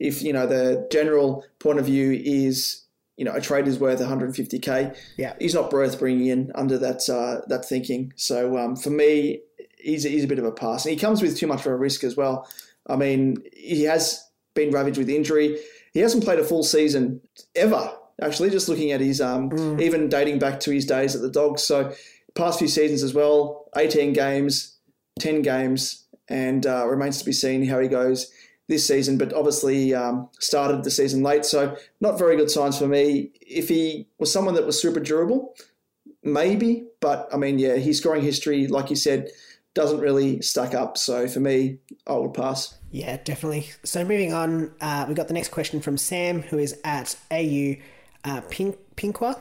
[0.00, 2.84] If, you know, the general point of view is,
[3.16, 5.34] you know, a trade is worth 150K, Yeah.
[5.40, 8.12] he's not worth bringing in under that uh, that thinking.
[8.16, 9.40] So um, for me,
[9.80, 10.84] he's, he's a bit of a pass.
[10.84, 12.48] And he comes with too much of a risk as well.
[12.86, 14.24] I mean, he has
[14.54, 15.58] been ravaged with injury.
[15.92, 17.20] He hasn't played a full season
[17.54, 17.92] ever.
[18.20, 21.62] Actually, just looking at his um, even dating back to his days at the Dogs.
[21.62, 21.92] So
[22.34, 24.76] past few seasons as well, 18 games,
[25.20, 28.30] 10 games, and uh, remains to be seen how he goes
[28.68, 31.44] this season, but obviously um, started the season late.
[31.44, 33.30] So not very good signs for me.
[33.40, 35.54] If he was someone that was super durable,
[36.22, 36.86] maybe.
[37.00, 39.30] But I mean, yeah, his scoring history, like you said,
[39.78, 40.98] doesn't really stack up.
[40.98, 42.76] So for me, I would pass.
[42.90, 43.70] Yeah, definitely.
[43.84, 47.76] So moving on, uh, we got the next question from Sam, who is at AU
[48.24, 49.38] uh, Pink, Pinkwa.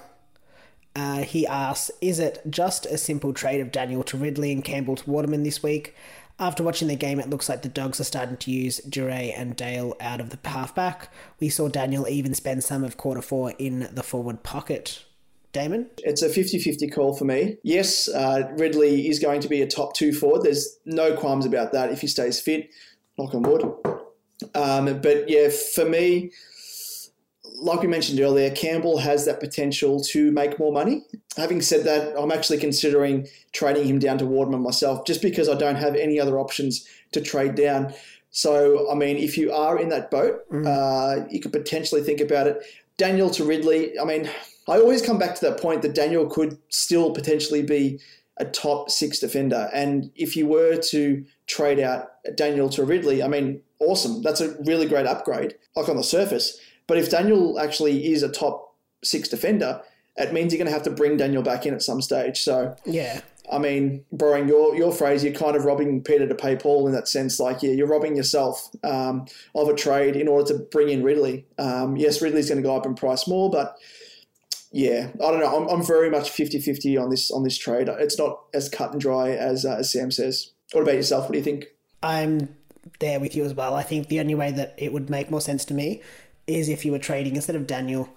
[0.95, 4.95] Uh, he asks, is it just a simple trade of Daniel to Ridley and Campbell
[4.95, 5.95] to Waterman this week?
[6.39, 9.55] After watching the game, it looks like the Dogs are starting to use Duryea and
[9.55, 11.11] Dale out of the halfback.
[11.39, 15.03] We saw Daniel even spend some of quarter four in the forward pocket.
[15.51, 15.89] Damon?
[15.99, 17.57] It's a 50 50 call for me.
[17.63, 20.43] Yes, uh, Ridley is going to be a top two forward.
[20.43, 22.69] There's no qualms about that if he stays fit.
[23.17, 23.63] Knock on wood.
[24.53, 26.31] Um, but yeah, for me,
[27.59, 31.03] like we mentioned earlier, Campbell has that potential to make more money.
[31.35, 35.55] Having said that, I'm actually considering trading him down to Waterman myself just because I
[35.55, 37.93] don't have any other options to trade down.
[38.29, 42.45] So, I mean, if you are in that boat, uh, you could potentially think about
[42.45, 42.63] it.
[42.97, 44.29] Daniel to Ridley, I mean,
[44.67, 47.99] I always come back to that point that Daniel could still potentially be
[48.37, 49.69] a top six defender.
[49.73, 54.21] And if you were to trade out Daniel to Ridley, I mean, awesome.
[54.21, 56.59] That's a really great upgrade, like on the surface.
[56.85, 59.81] But if Daniel actually is a top six defender,
[60.15, 62.41] it means you're going to have to bring Daniel back in at some stage.
[62.41, 63.21] So, Yeah.
[63.49, 66.93] I mean, borrowing your, your phrase, you're kind of robbing Peter to pay Paul in
[66.93, 67.39] that sense.
[67.39, 71.45] Like, yeah, you're robbing yourself um, of a trade in order to bring in Ridley.
[71.57, 73.77] Um, yes, Ridley's going to go up in price more, but
[74.71, 75.55] yeah, I don't know.
[75.55, 77.89] I'm, I'm very much 50-50 on this on this trade.
[77.89, 80.51] It's not as cut and dry as uh, as Sam says.
[80.73, 81.25] What about yourself?
[81.25, 81.67] What do you think?
[82.03, 82.55] I'm
[82.99, 83.73] there with you as well.
[83.73, 86.01] I think the only way that it would make more sense to me
[86.45, 88.09] is if you were trading instead of Daniel,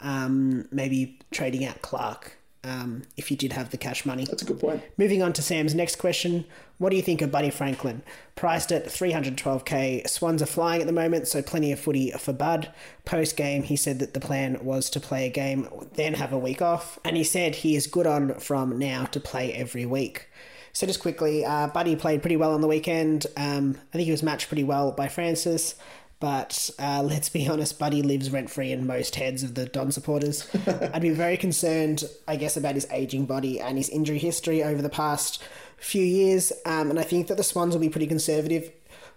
[0.00, 2.37] um, maybe trading out Clark.
[2.68, 4.24] Um, if you did have the cash money.
[4.24, 4.82] That's a good point.
[4.96, 6.44] Moving on to Sam's next question.
[6.76, 8.02] What do you think of Buddy Franklin?
[8.36, 12.70] Priced at 312k, Swans are flying at the moment, so plenty of footy for Bud.
[13.04, 16.38] Post game, he said that the plan was to play a game, then have a
[16.38, 20.28] week off, and he said he is good on from now to play every week.
[20.72, 23.26] So just quickly, uh, Buddy played pretty well on the weekend.
[23.36, 25.74] Um, I think he was matched pretty well by Francis.
[26.20, 29.92] But uh, let's be honest, Buddy lives rent free in most heads of the Don
[29.92, 30.48] supporters.
[30.66, 34.82] I'd be very concerned, I guess, about his aging body and his injury history over
[34.82, 35.42] the past
[35.76, 36.52] few years.
[36.66, 38.70] Um, and I think that the Swans will be pretty conservative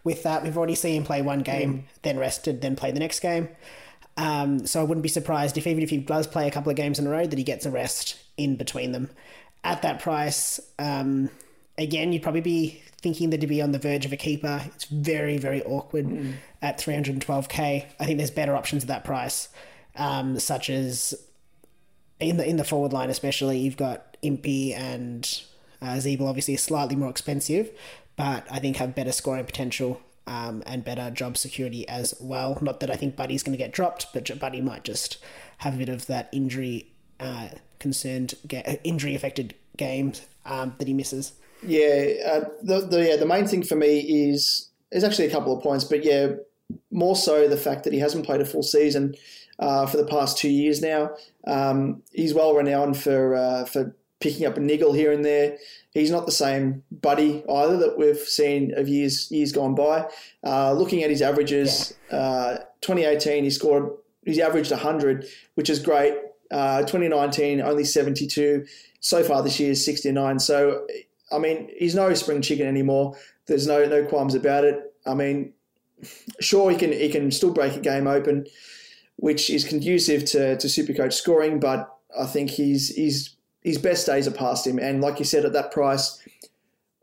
[0.03, 0.43] with that.
[0.43, 3.49] We've already seen him play one game, then rested, then play the next game.
[4.17, 6.75] Um, so I wouldn't be surprised if even if he does play a couple of
[6.75, 9.09] games in a row, that he gets a rest in between them.
[9.63, 11.29] At that price, um,
[11.77, 14.61] again, you'd probably be thinking that to be on the verge of a keeper.
[14.75, 17.85] It's very, very awkward at 312k.
[17.99, 19.49] I think there's better options at that price,
[19.95, 21.13] um, such as
[22.19, 23.57] in the in the forward line, especially.
[23.57, 25.23] You've got Impey and
[25.81, 27.71] uh, Ziebell, obviously slightly more expensive,
[28.15, 30.01] but I think have better scoring potential.
[30.27, 32.57] Um, and better job security as well.
[32.61, 35.17] Not that I think Buddy's going to get dropped, but Buddy might just
[35.57, 37.49] have a bit of that injury uh,
[37.79, 41.33] concerned, ga- injury affected games um, that he misses.
[41.63, 43.99] Yeah, uh, the, the yeah the main thing for me
[44.29, 46.33] is is actually a couple of points, but yeah,
[46.91, 49.15] more so the fact that he hasn't played a full season
[49.59, 51.11] uh, for the past two years now.
[51.45, 55.57] Um, he's well renowned for uh, for picking up a niggle here and there.
[55.91, 60.07] He's not the same buddy either that we've seen of years years gone by.
[60.43, 63.89] Uh, looking at his averages, uh, 2018 he scored
[64.25, 66.15] he's averaged 100, which is great.
[66.51, 68.65] Uh, 2019 only 72.
[68.99, 70.39] So far this year is 69.
[70.39, 70.85] So
[71.31, 73.15] I mean he's no spring chicken anymore.
[73.45, 74.93] There's no no qualms about it.
[75.05, 75.53] I mean,
[76.39, 78.47] sure he can he can still break a game open,
[79.17, 84.27] which is conducive to to Supercoach scoring, but I think he's he's his best days
[84.27, 84.79] are past him.
[84.79, 86.19] And like you said, at that price,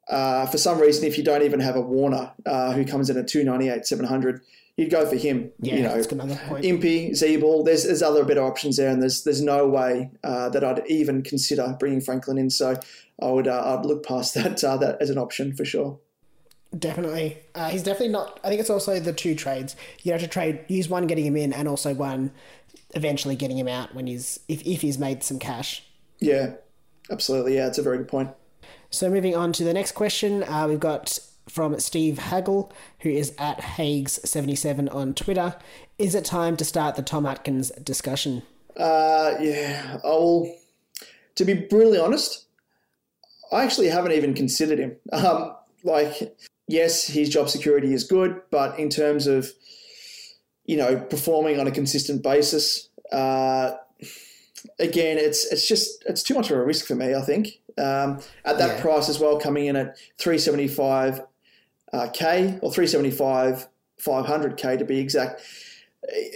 [0.09, 3.17] uh, for some reason, if you don't even have a Warner uh, who comes in
[3.17, 4.41] at two ninety eight seven hundred,
[4.77, 5.51] you'd go for him.
[5.61, 6.65] Yeah, you know, that's another point.
[6.65, 10.65] Impey, Ziebell, there's there's other better options there, and there's there's no way uh, that
[10.65, 12.51] I'd even consider bringing Franklin in.
[12.51, 12.81] So
[13.21, 15.99] I would uh, I'd look past that uh, that as an option for sure.
[16.77, 17.39] Definitely.
[17.55, 18.41] Uh, he's definitely not.
[18.45, 19.75] I think it's also the two trades.
[20.03, 22.31] You have to trade, use one getting him in, and also one
[22.95, 25.83] eventually getting him out when he's if, if he's made some cash.
[26.19, 26.55] Yeah,
[27.11, 27.57] absolutely.
[27.57, 28.31] Yeah, it's a very good point.
[28.91, 33.35] So moving on to the next question, uh, we've got from Steve Hagel, who is
[33.39, 35.57] at Hags77 on Twitter.
[35.99, 38.43] Is it time to start the Tom Atkins discussion?
[38.77, 40.55] Uh, yeah, I'll.
[41.37, 42.47] To be brutally honest,
[43.53, 44.97] I actually haven't even considered him.
[45.13, 46.37] Um, like,
[46.67, 49.49] yes, his job security is good, but in terms of,
[50.67, 53.73] you know, performing on a consistent basis, uh,
[54.79, 57.15] again, it's it's just it's too much of a risk for me.
[57.15, 58.81] I think um, at that Yeah.
[58.83, 61.23] price as well, coming in at three seventy five
[61.93, 63.69] uh, k or three seventy five
[64.05, 65.43] 500k to be exact.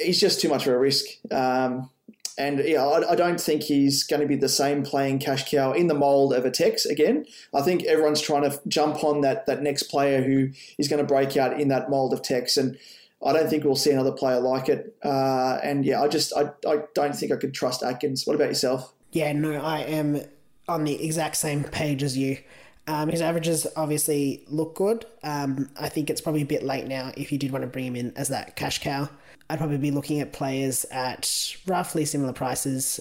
[0.02, 1.06] He's just too much of a risk.
[1.30, 1.90] Um,
[2.38, 5.72] and yeah, I, I don't think he's going to be the same playing cash cow
[5.72, 7.26] in the mold of a Tex again.
[7.54, 11.06] I think everyone's trying to jump on that that next player who is going to
[11.06, 12.78] break out in that mold of Tex, and
[13.24, 14.96] I don't think we'll see another player like it.
[15.04, 18.26] Uh, and yeah, I just I, I don't think I could trust Atkins.
[18.26, 18.92] What about yourself?
[19.12, 20.22] Yeah, no, I am
[20.68, 22.38] on the exact same page as you.
[22.86, 25.06] Um, his averages obviously look good.
[25.22, 27.86] Um, I think it's probably a bit late now if you did want to bring
[27.86, 29.08] him in as that cash cow.
[29.52, 33.00] I'd probably be looking at players at roughly similar prices,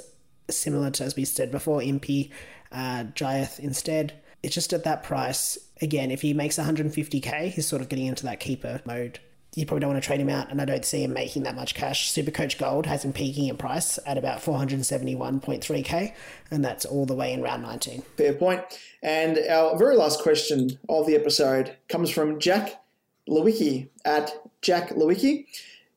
[0.49, 2.29] similar to, as we said before, Impey,
[2.73, 4.15] uh, Jiath instead.
[4.43, 8.25] It's just at that price, again, if he makes 150k, he's sort of getting into
[8.25, 9.19] that keeper mode.
[9.55, 11.55] You probably don't want to trade him out, and I don't see him making that
[11.55, 12.11] much cash.
[12.11, 16.13] Supercoach Gold has him peaking in price at about 471.3k,
[16.51, 18.01] and that's all the way in round 19.
[18.17, 18.61] Fair point.
[19.01, 22.83] And our very last question of the episode comes from Jack
[23.29, 25.45] Lewicki at Jack Lewicki.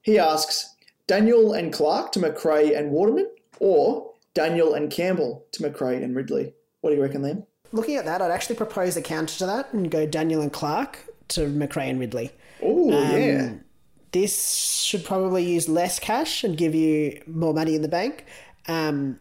[0.04, 0.76] He asks
[1.06, 3.28] Daniel and Clark to Macrae and Waterman,
[3.58, 6.52] or Daniel and Campbell to Macrae and Ridley.
[6.82, 7.46] What do you reckon, Liam?
[7.72, 10.98] Looking at that, I'd actually propose a counter to that and go Daniel and Clark
[11.28, 12.30] to Macrae and Ridley.
[12.62, 13.52] Oh, Um, yeah.
[14.12, 18.26] This should probably use less cash and give you more money in the bank.
[18.68, 19.18] Um,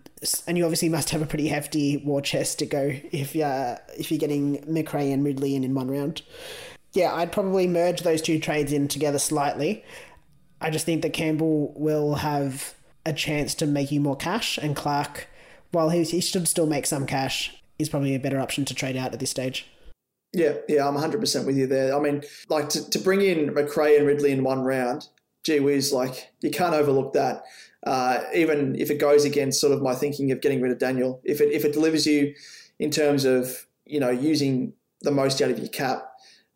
[0.47, 4.11] and you obviously must have a pretty hefty war chest to go if you're, if
[4.11, 6.21] you're getting Macrae and Ridley in in one round.
[6.93, 9.83] Yeah, I'd probably merge those two trades in together slightly.
[10.63, 12.73] I just think that Campbell will have
[13.05, 15.27] a chance to make you more cash, and Clark,
[15.71, 18.95] while he, he should still make some cash, is probably a better option to trade
[18.95, 19.67] out at this stage.
[20.31, 21.95] Yeah, yeah, I'm 100% with you there.
[21.95, 25.07] I mean, like to, to bring in Macrae and Ridley in one round,
[25.43, 27.43] gee whiz, like you can't overlook that.
[27.85, 31.19] Uh, even if it goes against sort of my thinking of getting rid of Daniel,
[31.25, 32.33] if it if it delivers you
[32.79, 36.12] in terms of you know using the most out of your cap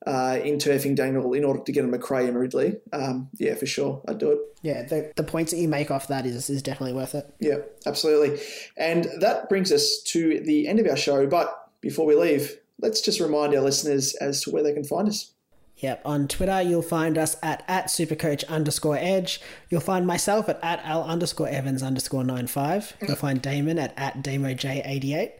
[0.08, 3.66] uh, in turfing Daniel in order to get a Macrae and Ridley, um, yeah, for
[3.66, 4.40] sure, I'd do it.
[4.62, 7.30] Yeah, the, the points that you make off that is, is definitely worth it.
[7.40, 8.40] Yeah, absolutely.
[8.78, 11.28] And that brings us to the end of our show.
[11.28, 15.10] But before we leave, let's just remind our listeners as to where they can find
[15.10, 15.34] us.
[15.80, 19.40] Yep, on Twitter you'll find us at, at supercoach underscore edge.
[19.70, 22.96] You'll find myself at, at al underscore evans underscore 95.
[23.06, 25.34] You'll find Damon at, at damoj88.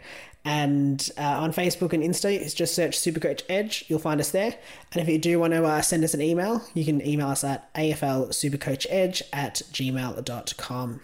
[0.48, 3.84] And uh, on Facebook and Insta, just search Supercoach Edge.
[3.90, 4.56] You'll find us there.
[4.94, 7.44] And if you do want to uh, send us an email, you can email us
[7.44, 11.02] at aflsupercoachedge at gmail.com.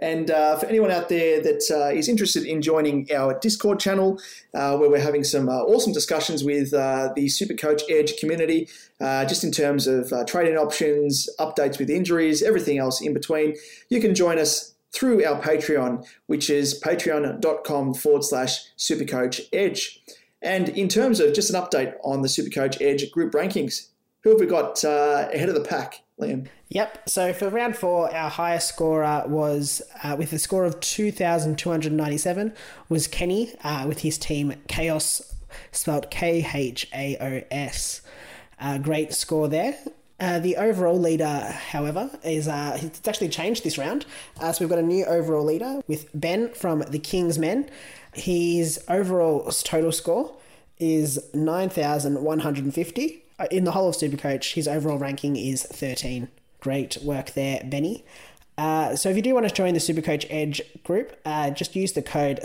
[0.00, 4.20] And uh, for anyone out there that uh, is interested in joining our Discord channel,
[4.52, 8.68] uh, where we're having some uh, awesome discussions with uh, the Supercoach Edge community,
[9.00, 13.56] uh, just in terms of trading options, updates with injuries, everything else in between,
[13.88, 20.00] you can join us through our Patreon, which is patreon.com forward slash Supercoach Edge.
[20.40, 23.88] And in terms of just an update on the Supercoach Edge group rankings,
[24.22, 26.48] who have we got uh, ahead of the pack, Liam?
[26.68, 27.08] Yep.
[27.08, 31.58] So for round four, our highest scorer was uh, with a score of two thousand
[31.58, 32.54] two hundred ninety-seven
[32.88, 35.34] was Kenny uh, with his team Chaos,
[35.72, 38.00] spelled K H A O S.
[38.58, 39.76] Uh, great score there.
[40.20, 41.40] Uh, the overall leader,
[41.70, 44.06] however, is uh, it's actually changed this round.
[44.40, 47.68] Uh, so we've got a new overall leader with Ben from the King's Men.
[48.12, 50.34] His overall total score
[50.78, 53.22] is nine thousand one hundred and fifty.
[53.38, 56.28] Uh, In the whole of Supercoach, his overall ranking is 13.
[56.60, 58.04] Great work there, Benny.
[58.56, 61.92] Uh, so if you do want to join the Supercoach Edge group, uh, just use
[61.92, 62.38] the code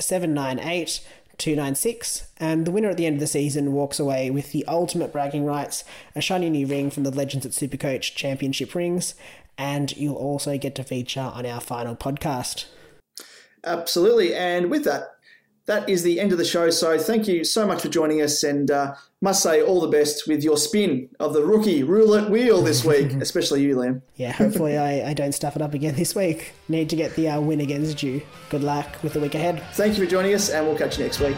[1.40, 5.12] 798296 and the winner at the end of the season walks away with the ultimate
[5.12, 5.84] bragging rights,
[6.16, 9.16] a shiny new ring from the Legends at Supercoach Championship rings,
[9.58, 12.66] and you'll also get to feature on our final podcast.
[13.64, 14.34] Absolutely.
[14.34, 15.16] And with that,
[15.70, 16.72] that is the end of the show.
[16.72, 20.28] So thank you so much for joining us, and uh, must say all the best
[20.28, 24.02] with your spin of the rookie roulette wheel this week, especially you, Liam.
[24.16, 26.54] Yeah, hopefully I, I don't stuff it up again this week.
[26.68, 28.24] Need to get the uh, win against you.
[28.50, 29.64] Good luck with the week ahead.
[29.74, 31.38] Thank you for joining us, and we'll catch you next week.